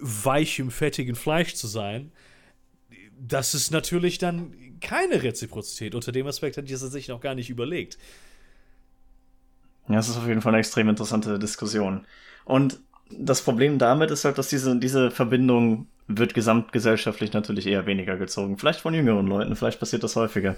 [0.00, 2.12] weichem, fettigem Fleisch zu sein.
[3.20, 5.94] Das ist natürlich dann keine Reziprozität.
[5.94, 7.98] Unter dem Aspekt hat dieser sich noch gar nicht überlegt.
[9.88, 12.06] Ja, das ist auf jeden Fall eine extrem interessante Diskussion.
[12.44, 12.78] Und
[13.10, 18.58] das Problem damit ist halt, dass diese, diese Verbindung wird gesamtgesellschaftlich natürlich eher weniger gezogen.
[18.58, 20.56] Vielleicht von jüngeren Leuten, vielleicht passiert das häufiger.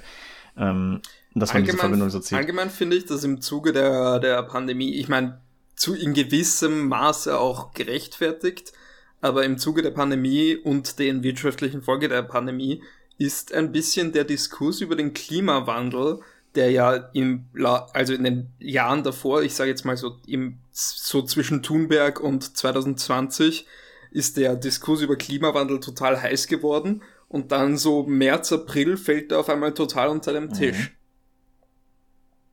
[0.56, 1.00] Ähm,
[1.34, 2.38] dass man allgemein, diese Verbindung so zieht.
[2.38, 5.40] Allgemein finde ich dass im Zuge der, der Pandemie, ich meine,
[5.76, 8.72] zu in gewissem Maße auch gerechtfertigt,
[9.20, 12.82] aber im Zuge der Pandemie und den wirtschaftlichen Folge der Pandemie
[13.18, 16.20] ist ein bisschen der Diskurs über den Klimawandel,
[16.54, 17.46] der ja im,
[17.92, 22.56] also in den Jahren davor, ich sage jetzt mal so im, so zwischen Thunberg und
[22.56, 23.66] 2020,
[24.10, 29.40] ist der Diskurs über Klimawandel total heiß geworden und dann so März, April fällt er
[29.40, 30.90] auf einmal total unter dem Tisch.
[30.90, 30.99] Mhm.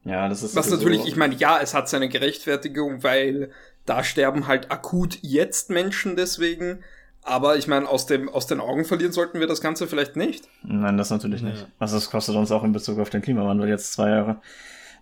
[0.08, 0.56] Ja, das ist.
[0.56, 3.52] Was natürlich, ich meine, ja, es hat seine Gerechtfertigung, weil
[3.86, 6.84] da sterben halt akut jetzt Menschen deswegen.
[7.24, 10.48] Aber ich meine, aus, dem, aus den Augen verlieren sollten wir das Ganze vielleicht nicht.
[10.64, 11.60] Nein, das natürlich nicht.
[11.60, 11.68] Ja.
[11.78, 14.38] Also das kostet uns auch in Bezug auf den Klimawandel jetzt zwei Jahre.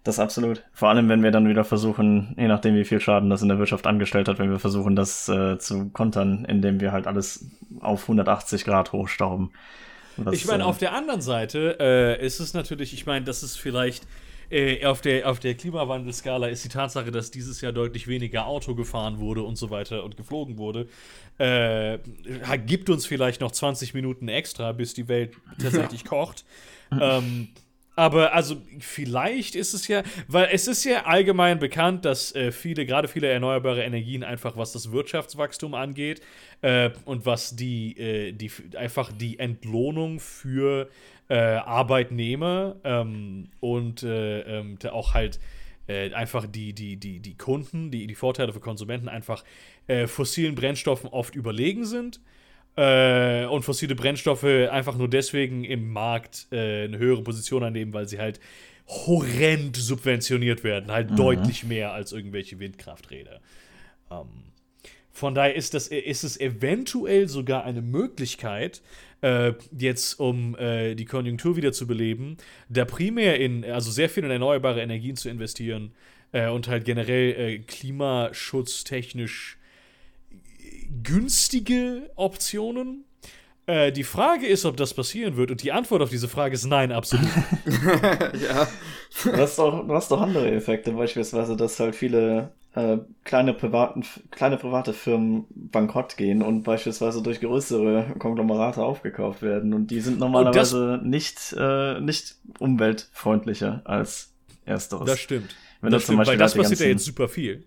[0.03, 0.64] Das absolut.
[0.74, 3.60] Vor allem, wenn wir dann wieder versuchen, je nachdem, wie viel Schaden das in der
[3.60, 7.45] Wirtschaft angestellt hat, wenn wir versuchen, das äh, zu kontern, indem wir halt alles
[7.80, 9.51] auf 180 Grad hochstauben.
[10.18, 13.43] Das, ich meine, äh, auf der anderen Seite äh, ist es natürlich, ich meine, das
[13.43, 14.08] ist vielleicht
[14.50, 18.76] äh, auf der, auf der Klimawandelskala ist die Tatsache, dass dieses Jahr deutlich weniger Auto
[18.76, 20.88] gefahren wurde und so weiter und geflogen wurde,
[21.38, 21.98] äh,
[22.66, 26.08] gibt uns vielleicht noch 20 Minuten extra, bis die Welt tatsächlich ja.
[26.08, 26.46] kocht.
[27.00, 27.50] ähm,
[27.96, 32.86] aber also vielleicht ist es ja, weil es ist ja allgemein bekannt, dass äh, viele,
[32.86, 36.22] gerade viele erneuerbare Energien einfach, was das Wirtschaftswachstum angeht
[36.62, 40.89] äh, und was die, äh, die einfach die Entlohnung für
[41.30, 45.40] äh, Arbeitnehmer ähm, und äh, ähm, auch halt
[45.88, 49.44] äh, einfach die, die, die, die Kunden, die, die Vorteile für Konsumenten einfach
[50.08, 52.20] fossilen Brennstoffen oft überlegen sind
[52.76, 58.08] äh, und fossile Brennstoffe einfach nur deswegen im Markt äh, eine höhere Position annehmen, weil
[58.08, 58.40] sie halt
[58.88, 60.92] horrend subventioniert werden.
[60.92, 61.16] Halt mhm.
[61.16, 63.40] deutlich mehr als irgendwelche Windkrafträder.
[64.12, 64.28] Ähm,
[65.12, 68.82] von daher ist, das, ist es eventuell sogar eine Möglichkeit,
[69.26, 72.38] äh, jetzt um äh, die Konjunktur wieder zu beleben,
[72.70, 75.94] da primär in, also sehr viel in erneuerbare Energien zu investieren
[76.32, 79.58] äh, und halt generell äh, klimaschutztechnisch
[81.02, 83.06] günstige Optionen.
[83.66, 85.50] Äh, die Frage ist, ob das passieren wird.
[85.50, 87.26] Und die Antwort auf diese Frage ist nein, absolut.
[88.48, 88.68] ja.
[89.24, 94.04] Du hast, doch, du hast doch andere Effekte, beispielsweise, dass halt viele äh, kleine, privaten,
[94.32, 99.74] kleine private Firmen bankrott gehen und beispielsweise durch größere Konglomerate aufgekauft werden.
[99.74, 104.34] Und die sind normalerweise nicht, äh, nicht umweltfreundlicher als
[104.66, 105.06] ersteres.
[105.06, 105.56] Das stimmt.
[105.82, 107.66] Wenn das, stimmt, weil das passiert ja jetzt super viel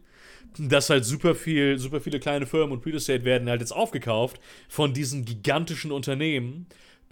[0.58, 4.40] dass halt super viel, super viele kleine Firmen und Real Estate werden halt jetzt aufgekauft
[4.68, 6.66] von diesen gigantischen Unternehmen,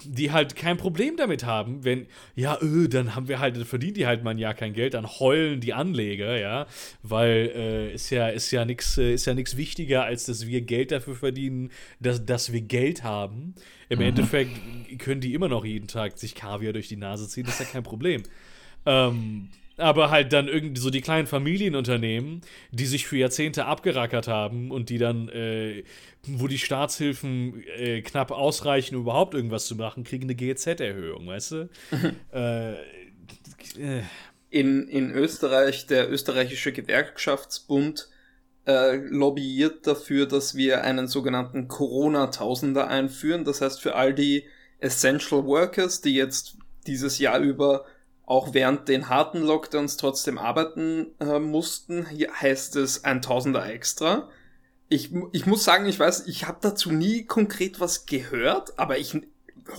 [0.04, 3.94] die halt kein Problem damit haben, wenn, ja, öh, dann haben wir halt, dann verdienen
[3.94, 6.66] die halt mal ein Jahr kein Geld, dann heulen die Anleger, ja,
[7.02, 10.60] weil äh, ist ja, ist ja nichts, äh, ist ja nichts wichtiger, als dass wir
[10.60, 11.70] Geld dafür verdienen,
[12.00, 13.54] dass, dass wir Geld haben.
[13.88, 14.06] Im mhm.
[14.06, 17.66] Endeffekt können die immer noch jeden Tag sich Kaviar durch die Nase ziehen, das ist
[17.66, 18.22] ja kein Problem.
[18.84, 24.70] Ähm, aber halt dann irgendwie so die kleinen Familienunternehmen, die sich für Jahrzehnte abgerackert haben
[24.70, 25.84] und die dann, äh,
[26.26, 31.50] wo die Staatshilfen äh, knapp ausreichen, um überhaupt irgendwas zu machen, kriegen eine GEZ-Erhöhung, weißt
[31.52, 31.68] du?
[32.32, 34.02] äh, äh,
[34.50, 38.08] in, in Österreich, der österreichische Gewerkschaftsbund
[38.66, 43.44] äh, lobbyiert dafür, dass wir einen sogenannten Corona-Tausender einführen.
[43.44, 44.44] Das heißt, für all die
[44.78, 46.56] Essential Workers, die jetzt
[46.86, 47.84] dieses Jahr über
[48.26, 52.06] auch während den harten Lockdowns trotzdem arbeiten äh, mussten.
[52.06, 54.28] Hier heißt es ein Tausender extra.
[54.88, 59.16] Ich, ich muss sagen, ich weiß, ich habe dazu nie konkret was gehört, aber ich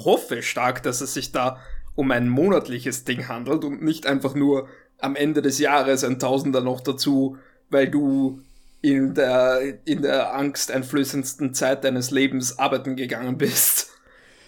[0.03, 1.59] hoffe stark, dass es sich da
[1.95, 4.67] um ein monatliches Ding handelt und nicht einfach nur
[4.99, 7.37] am Ende des Jahres ein Tausender noch dazu,
[7.69, 8.41] weil du
[8.81, 13.89] in der, in der angsteinflößendsten Zeit deines Lebens arbeiten gegangen bist.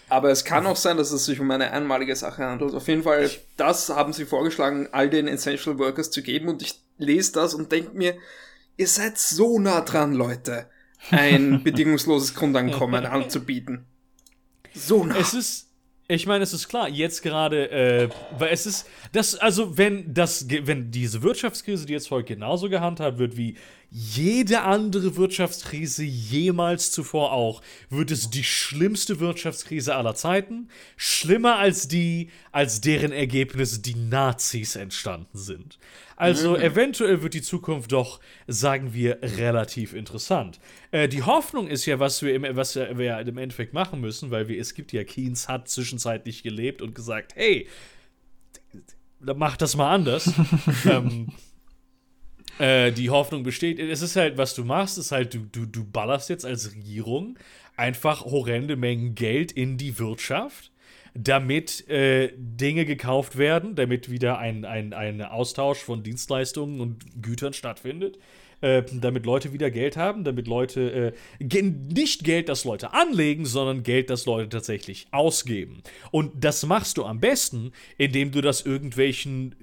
[0.09, 2.73] Aber es kann auch sein, dass es sich um eine einmalige Sache handelt.
[2.73, 6.49] Auf jeden Fall, das haben sie vorgeschlagen, all den Essential Workers zu geben.
[6.49, 8.15] Und ich lese das und denke mir,
[8.77, 10.67] ihr seid so nah dran, Leute,
[11.11, 13.85] ein bedingungsloses Grundeinkommen anzubieten.
[14.73, 15.15] So nah.
[15.17, 15.69] Es ist,
[16.07, 20.47] ich meine, es ist klar, jetzt gerade, äh, weil es ist, das, also wenn das,
[20.49, 23.57] wenn diese Wirtschaftskrise, die jetzt heute genauso gehandhabt wird wie
[23.91, 31.87] jede andere Wirtschaftskrise jemals zuvor auch, wird es die schlimmste Wirtschaftskrise aller Zeiten, schlimmer als
[31.87, 35.79] die, als deren Ergebnis die Nazis entstanden sind.
[36.15, 36.61] Also mhm.
[36.61, 40.59] eventuell wird die Zukunft doch, sagen wir, relativ interessant.
[40.91, 44.49] Äh, die Hoffnung ist ja, was wir, im, was wir im Endeffekt machen müssen, weil
[44.49, 47.67] wir, es gibt ja, Keynes hat zwischenzeitlich gelebt und gesagt, hey,
[49.21, 50.31] mach das mal anders.
[50.85, 51.29] ähm,
[52.59, 55.83] äh, die Hoffnung besteht, es ist halt, was du machst, ist halt, du, du, du
[55.83, 57.37] ballerst jetzt als Regierung
[57.75, 60.71] einfach horrende Mengen Geld in die Wirtschaft
[61.15, 67.53] damit äh, Dinge gekauft werden, damit wieder ein, ein, ein Austausch von Dienstleistungen und Gütern
[67.53, 68.19] stattfindet.
[68.61, 73.83] Äh, damit Leute wieder Geld haben, damit Leute äh, nicht Geld, das Leute anlegen, sondern
[73.83, 75.81] Geld, das Leute tatsächlich ausgeben.
[76.11, 79.55] Und das machst du am besten, indem du das irgendwelchen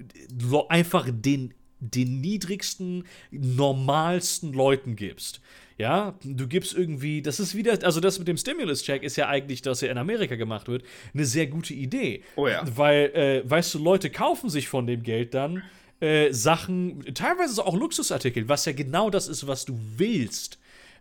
[0.69, 5.41] einfach den, den niedrigsten, normalsten Leuten gibst.
[5.77, 9.61] Ja, du gibst irgendwie, das ist wieder, also das mit dem Stimulus-Check ist ja eigentlich,
[9.61, 12.23] dass er in Amerika gemacht wird, eine sehr gute Idee.
[12.35, 12.63] Oh ja.
[12.75, 15.61] Weil, äh, weißt du, Leute kaufen sich von dem Geld dann
[15.99, 20.57] äh, Sachen, teilweise auch Luxusartikel, was ja genau das ist, was du willst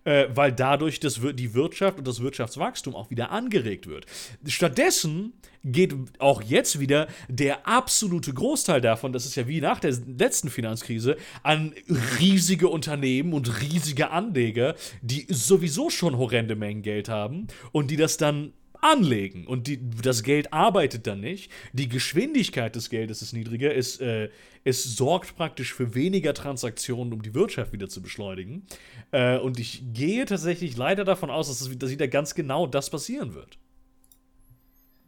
[0.07, 4.07] äh, weil dadurch das, die Wirtschaft und das Wirtschaftswachstum auch wieder angeregt wird.
[4.47, 5.33] Stattdessen
[5.65, 10.49] geht auch jetzt wieder der absolute Großteil davon, das ist ja wie nach der letzten
[10.49, 11.75] Finanzkrise, an
[12.21, 18.17] riesige Unternehmen und riesige Anleger, die sowieso schon horrende Mengen Geld haben und die das
[18.17, 18.53] dann
[18.87, 21.51] anlegen und die, das Geld arbeitet dann nicht.
[21.72, 23.74] Die Geschwindigkeit des Geldes ist niedriger.
[23.74, 24.28] Es, äh,
[24.64, 28.66] es sorgt praktisch für weniger Transaktionen, um die Wirtschaft wieder zu beschleunigen.
[29.11, 32.91] Äh, und ich gehe tatsächlich leider davon aus, dass, es, dass wieder ganz genau das
[32.91, 33.59] passieren wird.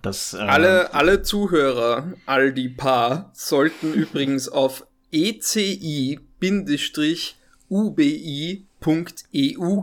[0.02, 6.20] Das, äh alle, alle Zuhörer, all die Paar, sollten übrigens auf eci-ubi.eu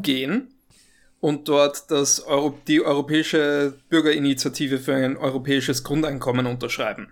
[0.01, 0.54] gehen
[1.25, 7.07] und dort das Euro die Europäische Bürgerinitiative für ein europäisches Grundeinkommen unterschreiben.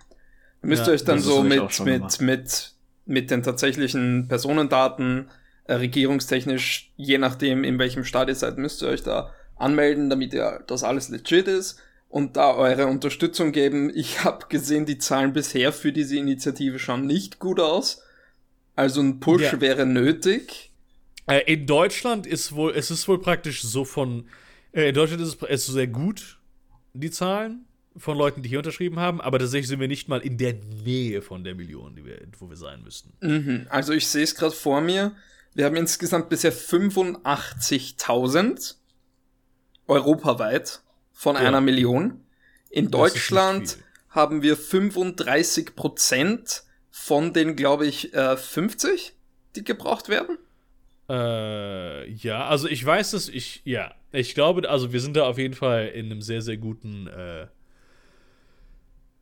[0.61, 2.73] Müsst ihr euch dann so mit, mit, mit,
[3.07, 5.31] mit den tatsächlichen Personendaten,
[5.63, 10.31] äh, regierungstechnisch, je nachdem in welchem Staat ihr seid, müsst ihr euch da anmelden, damit
[10.35, 13.91] ihr das alles legit ist und da eure Unterstützung geben.
[13.95, 18.03] Ich habe gesehen, die Zahlen bisher für diese Initiative schauen nicht gut aus.
[18.75, 19.59] Also ein Push ja.
[19.59, 20.71] wäre nötig.
[21.27, 24.27] Äh, in Deutschland ist wohl, es ist wohl praktisch so von,
[24.73, 26.37] äh, in Deutschland ist es, sehr gut,
[26.93, 27.63] die Zahlen
[27.95, 31.21] von Leuten, die hier unterschrieben haben, aber tatsächlich sind wir nicht mal in der Nähe
[31.21, 33.13] von der Million, die wir, wo wir sein müssten.
[33.21, 33.67] Mhm.
[33.69, 35.15] Also ich sehe es gerade vor mir.
[35.53, 38.75] Wir haben insgesamt bisher 85.000
[39.87, 41.41] europaweit von ja.
[41.41, 42.21] einer Million.
[42.69, 43.77] In Deutschland
[44.09, 49.11] haben wir 35 Prozent von den, glaube ich, 50, äh,
[49.55, 50.39] die gebraucht werden.
[51.09, 55.37] Äh, ja, also ich weiß es, ich, ja, ich glaube, also wir sind da auf
[55.37, 57.47] jeden Fall in einem sehr, sehr guten, äh,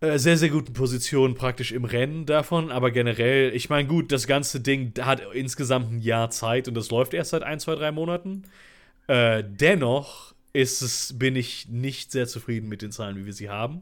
[0.02, 4.28] äh, sehr, sehr guten Position praktisch im Rennen davon, aber generell, ich meine, gut, das
[4.28, 7.92] ganze Ding hat insgesamt ein Jahr Zeit und das läuft erst seit ein, zwei, drei
[7.92, 8.44] Monaten.
[9.08, 13.50] Äh, dennoch ist es, bin ich nicht sehr zufrieden mit den Zahlen, wie wir sie
[13.50, 13.82] haben.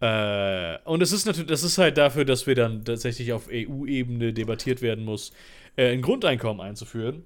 [0.00, 4.32] Äh, und es ist natürlich, das ist halt dafür, dass wir dann tatsächlich auf EU-Ebene
[4.32, 5.32] debattiert werden muss,
[5.76, 7.24] äh, ein Grundeinkommen einzuführen.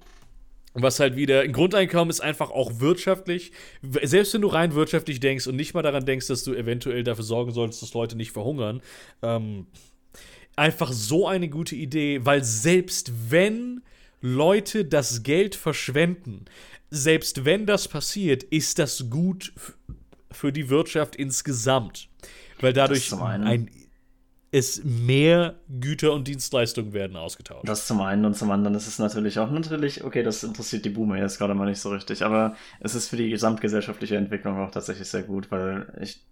[0.79, 3.53] Was halt wieder, ein Grundeinkommen ist einfach auch wirtschaftlich.
[4.03, 7.25] Selbst wenn du rein wirtschaftlich denkst und nicht mal daran denkst, dass du eventuell dafür
[7.25, 8.83] sorgen solltest, dass Leute nicht verhungern,
[9.23, 9.67] ähm,
[10.55, 13.83] einfach so eine gute Idee, weil selbst wenn
[14.21, 16.45] Leute das Geld verschwenden,
[16.91, 19.55] selbst wenn das passiert, ist das gut
[20.31, 22.09] für die Wirtschaft insgesamt.
[22.61, 23.71] Weil dadurch ein,
[24.53, 27.69] es mehr Güter und Dienstleistungen werden ausgetauscht.
[27.69, 30.91] Das zum einen und zum anderen ist es natürlich auch natürlich, okay, das interessiert die
[30.91, 34.71] Boomer jetzt gerade mal nicht so richtig, aber es ist für die gesamtgesellschaftliche Entwicklung auch
[34.71, 36.25] tatsächlich sehr gut, weil ich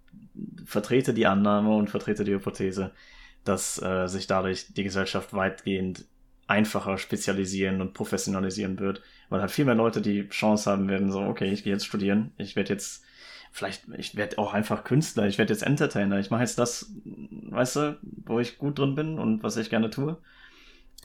[0.65, 2.93] vertrete die Annahme und vertrete die Hypothese,
[3.45, 6.07] dass äh, sich dadurch die Gesellschaft weitgehend
[6.47, 11.21] einfacher spezialisieren und professionalisieren wird, weil halt viel mehr Leute die Chance haben werden, so,
[11.21, 13.04] okay, ich gehe jetzt studieren, ich werde jetzt,
[13.55, 17.77] vielleicht, ich werde auch einfach Künstler, ich werde jetzt Entertainer, ich mache jetzt das, weißt
[17.77, 20.17] du, wo ich gut drin bin und was ich gerne tue.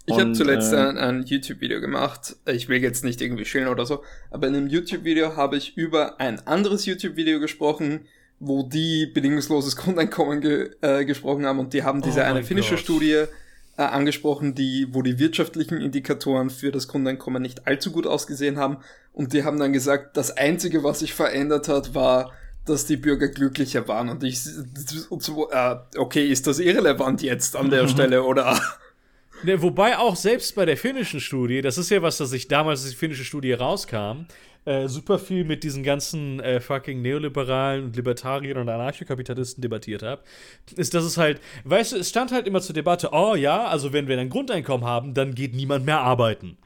[0.08, 2.38] Ich habe zuletzt äh, ein, ein YouTube-Video gemacht.
[2.48, 6.20] Ich will jetzt nicht irgendwie schälen oder so, aber in einem YouTube-Video habe ich über
[6.20, 8.08] ein anderes YouTube-Video gesprochen,
[8.40, 12.72] wo die bedingungsloses Grundeinkommen ge, äh, gesprochen haben und die haben diese oh eine finnische
[12.72, 12.80] Gott.
[12.80, 13.26] Studie
[13.80, 18.80] äh, angesprochen, die, wo die wirtschaftlichen Indikatoren für das Grundeinkommen nicht allzu gut ausgesehen haben.
[19.14, 22.34] Und die haben dann gesagt, das Einzige, was sich verändert hat, war,
[22.66, 24.10] dass die Bürger glücklicher waren.
[24.10, 24.38] Und ich,
[25.10, 28.60] und so, äh, okay, ist das irrelevant jetzt an der Stelle, oder?
[29.44, 32.82] Ne, wobei auch selbst bei der finnischen Studie, das ist ja was, dass ich damals,
[32.82, 34.26] als die finnische Studie rauskam,
[34.70, 40.22] äh, super viel mit diesen ganzen äh, fucking Neoliberalen und Libertariern und Anarchokapitalisten debattiert habe,
[40.76, 43.94] ist, dass es halt, weißt du, es stand halt immer zur Debatte, oh ja, also
[43.94, 46.58] wenn wir ein Grundeinkommen haben, dann geht niemand mehr arbeiten.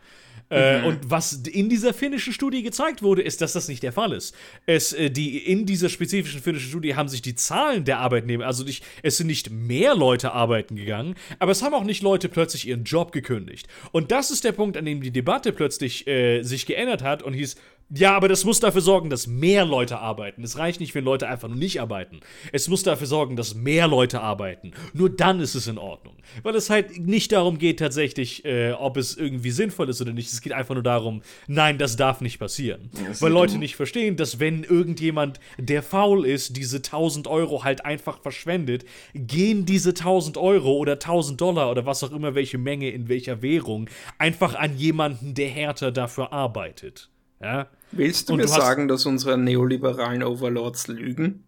[0.50, 0.86] Äh, mhm.
[0.86, 4.36] und was in dieser finnischen Studie gezeigt wurde, ist, dass das nicht der Fall ist.
[4.68, 8.64] Es, äh, die, in dieser spezifischen finnischen Studie haben sich die Zahlen der Arbeitnehmer, also
[8.64, 12.68] nicht, es sind nicht mehr Leute arbeiten gegangen, aber es haben auch nicht Leute plötzlich
[12.68, 13.68] ihren Job gekündigt.
[13.92, 17.34] Und das ist der Punkt, an dem die Debatte plötzlich äh, sich geändert hat und
[17.34, 17.56] hieß,
[17.90, 20.44] ja, aber das muss dafür sorgen, dass mehr Leute arbeiten.
[20.44, 22.22] Es reicht nicht, wenn Leute einfach nur nicht arbeiten.
[22.52, 24.72] Es muss dafür sorgen, dass mehr Leute arbeiten.
[24.94, 26.16] Nur dann ist es in Ordnung.
[26.42, 30.32] Weil es halt nicht darum geht, tatsächlich, äh, ob es irgendwie sinnvoll ist oder nicht.
[30.32, 32.90] Es geht einfach nur darum, nein, das darf nicht passieren.
[32.96, 37.86] Ja, Weil Leute nicht verstehen, dass wenn irgendjemand, der faul ist, diese 1000 Euro halt
[37.86, 42.90] einfach verschwendet, gehen diese 1000 Euro oder 1000 Dollar oder was auch immer, welche Menge
[42.90, 47.10] in welcher Währung, einfach an jemanden, der härter dafür arbeitet.
[47.42, 47.68] Ja?
[47.92, 51.44] Willst du Und mir du sagen, dass unsere neoliberalen Overlords lügen?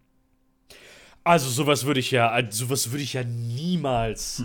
[1.24, 4.44] Also sowas würde ich ja, sowas würde ich ja niemals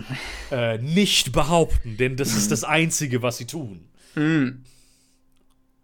[0.50, 3.88] äh, nicht behaupten, denn das ist das Einzige, was sie tun.
[4.14, 4.64] Hm.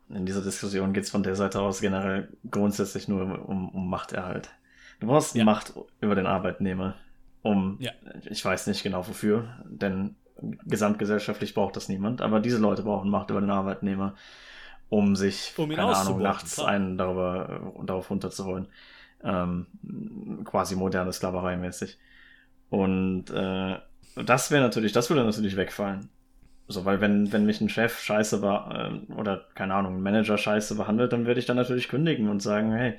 [0.08, 4.48] In dieser Diskussion geht es von der Seite aus generell grundsätzlich nur um, um Machterhalt.
[4.98, 5.44] Du brauchst ja.
[5.44, 6.96] Macht über den Arbeitnehmer,
[7.42, 7.92] um, ja.
[8.28, 10.16] ich weiß nicht genau wofür, denn
[10.66, 14.16] gesamtgesellschaftlich braucht das niemand, aber diese Leute brauchen Macht über den Arbeitnehmer
[14.88, 16.68] um sich, um keine Ahnung, nachts klar.
[16.68, 18.68] einen darüber, darauf runterzuholen.
[19.22, 19.66] Ähm,
[20.44, 21.98] quasi moderne Sklaverei mäßig.
[22.70, 23.76] Und äh,
[24.24, 26.08] das wäre natürlich, das würde natürlich wegfallen.
[26.68, 30.36] So, weil wenn, wenn mich ein Chef scheiße war, äh, oder keine Ahnung, ein Manager
[30.36, 32.98] scheiße behandelt, dann würde ich dann natürlich kündigen und sagen, hey,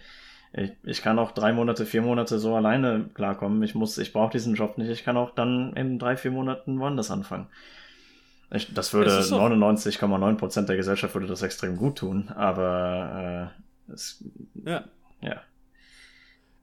[0.54, 3.62] ich, ich kann auch drei Monate, vier Monate so alleine klarkommen.
[3.62, 4.90] Ich muss, ich brauche diesen Job nicht.
[4.90, 7.48] Ich kann auch dann in drei, vier Monaten woanders anfangen.
[8.52, 13.54] Ich, das würde 99,9% der Gesellschaft würde das extrem gut tun, aber
[13.88, 14.24] äh, es,
[14.66, 14.86] ja.
[15.22, 15.42] ja.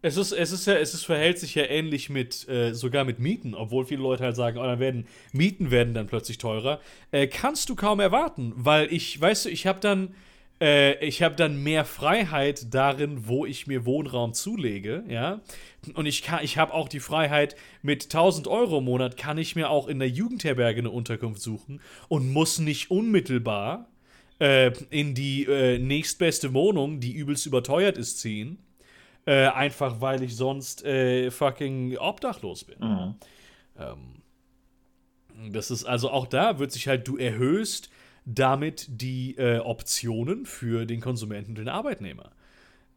[0.03, 3.19] Es ist, es ist ja, es ist, verhält sich ja ähnlich mit, äh, sogar mit
[3.19, 6.81] Mieten, obwohl viele Leute halt sagen, oh, dann werden, Mieten werden dann plötzlich teurer.
[7.13, 10.15] Äh, kannst du kaum erwarten, weil ich, weißt du, ich habe dann,
[10.61, 15.41] äh, ich habe dann mehr Freiheit darin, wo ich mir Wohnraum zulege, ja.
[15.95, 19.71] Und ich, ich habe auch die Freiheit, mit 1000 Euro im Monat kann ich mir
[19.71, 23.89] auch in der Jugendherberge eine Unterkunft suchen und muss nicht unmittelbar
[24.41, 28.59] äh, in die äh, nächstbeste Wohnung, die übelst überteuert ist, ziehen.
[29.27, 32.79] Äh, einfach weil ich sonst äh, fucking obdachlos bin.
[32.79, 33.15] Mhm.
[33.77, 37.91] Ähm, das ist also auch da wird sich halt, du erhöhst
[38.27, 42.33] damit die äh, Optionen für den Konsumenten und den Arbeitnehmer.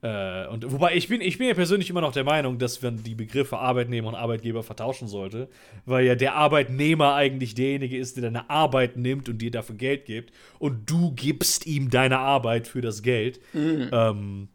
[0.01, 3.03] Äh, und wobei ich bin, ich bin ja persönlich immer noch der Meinung, dass man
[3.03, 5.49] die Begriffe Arbeitnehmer und Arbeitgeber vertauschen sollte,
[5.85, 10.05] weil ja der Arbeitnehmer eigentlich derjenige ist, der deine Arbeit nimmt und dir dafür Geld
[10.05, 13.39] gibt und du gibst ihm deine Arbeit für das Geld.
[13.53, 13.89] Mhm.
[13.91, 14.47] Ähm,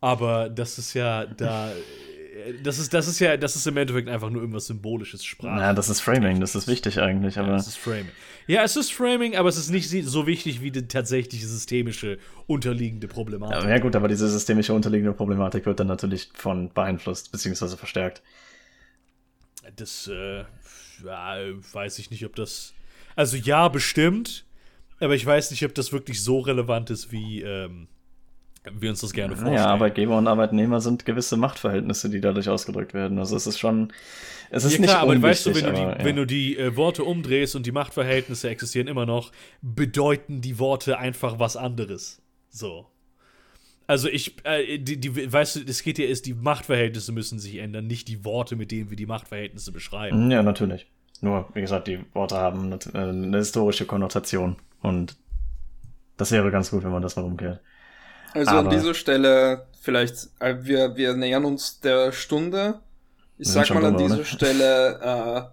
[0.00, 1.72] aber das ist ja da
[2.62, 5.60] das ist, das ist ja, das ist im Endeffekt einfach nur irgendwas Symbolisches, Sprache.
[5.60, 7.48] Ja, das ist Framing, das ist wichtig eigentlich, aber.
[7.48, 8.10] Ja, das ist Framing.
[8.46, 13.08] Ja, es ist Framing, aber es ist nicht so wichtig wie die tatsächliche systemische unterliegende
[13.08, 13.68] Problematik.
[13.68, 18.22] Ja, gut, aber diese systemische unterliegende Problematik wird dann natürlich von beeinflusst, beziehungsweise verstärkt.
[19.76, 20.44] Das, äh,
[21.04, 21.36] ja,
[21.72, 22.74] weiß ich nicht, ob das.
[23.16, 24.44] Also ja, bestimmt,
[24.98, 27.88] aber ich weiß nicht, ob das wirklich so relevant ist, wie, ähm,
[28.70, 29.56] wir uns das gerne vorstellen.
[29.56, 33.18] Ja, Arbeitgeber und Arbeitnehmer sind gewisse Machtverhältnisse, die dadurch ausgedrückt werden.
[33.18, 33.92] Also es ist schon,
[34.50, 36.04] es ist ja, klar, nicht aber weißt du, wenn du die, ja.
[36.04, 39.32] wenn du die äh, Worte umdrehst und die Machtverhältnisse existieren immer noch,
[39.62, 42.20] bedeuten die Worte einfach was anderes.
[42.50, 42.86] So.
[43.86, 47.56] Also ich, äh, die, die, weißt du, es geht ja ist, die Machtverhältnisse müssen sich
[47.56, 50.30] ändern, nicht die Worte, mit denen wir die Machtverhältnisse beschreiben.
[50.30, 50.86] Ja, natürlich.
[51.22, 55.16] Nur, wie gesagt, die Worte haben eine, eine historische Konnotation und
[56.16, 57.60] das wäre ganz gut, wenn man das mal umkehrt.
[58.32, 62.80] Also Aber an dieser Stelle vielleicht, äh, wir, wir nähern uns der Stunde.
[63.38, 64.24] Ich sag mal an dieser ne?
[64.26, 65.52] Stelle,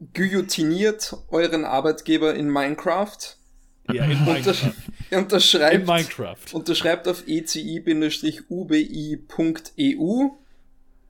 [0.00, 3.16] äh, guillotiniert euren Arbeitgeber in Minecraft.
[3.92, 4.72] Ja, in Minecraft.
[5.12, 6.52] unterschreibt, in Minecraft.
[6.52, 8.38] Unterschreibt auf eci-ubi.eu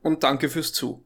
[0.03, 1.04] und danke fürs Zu.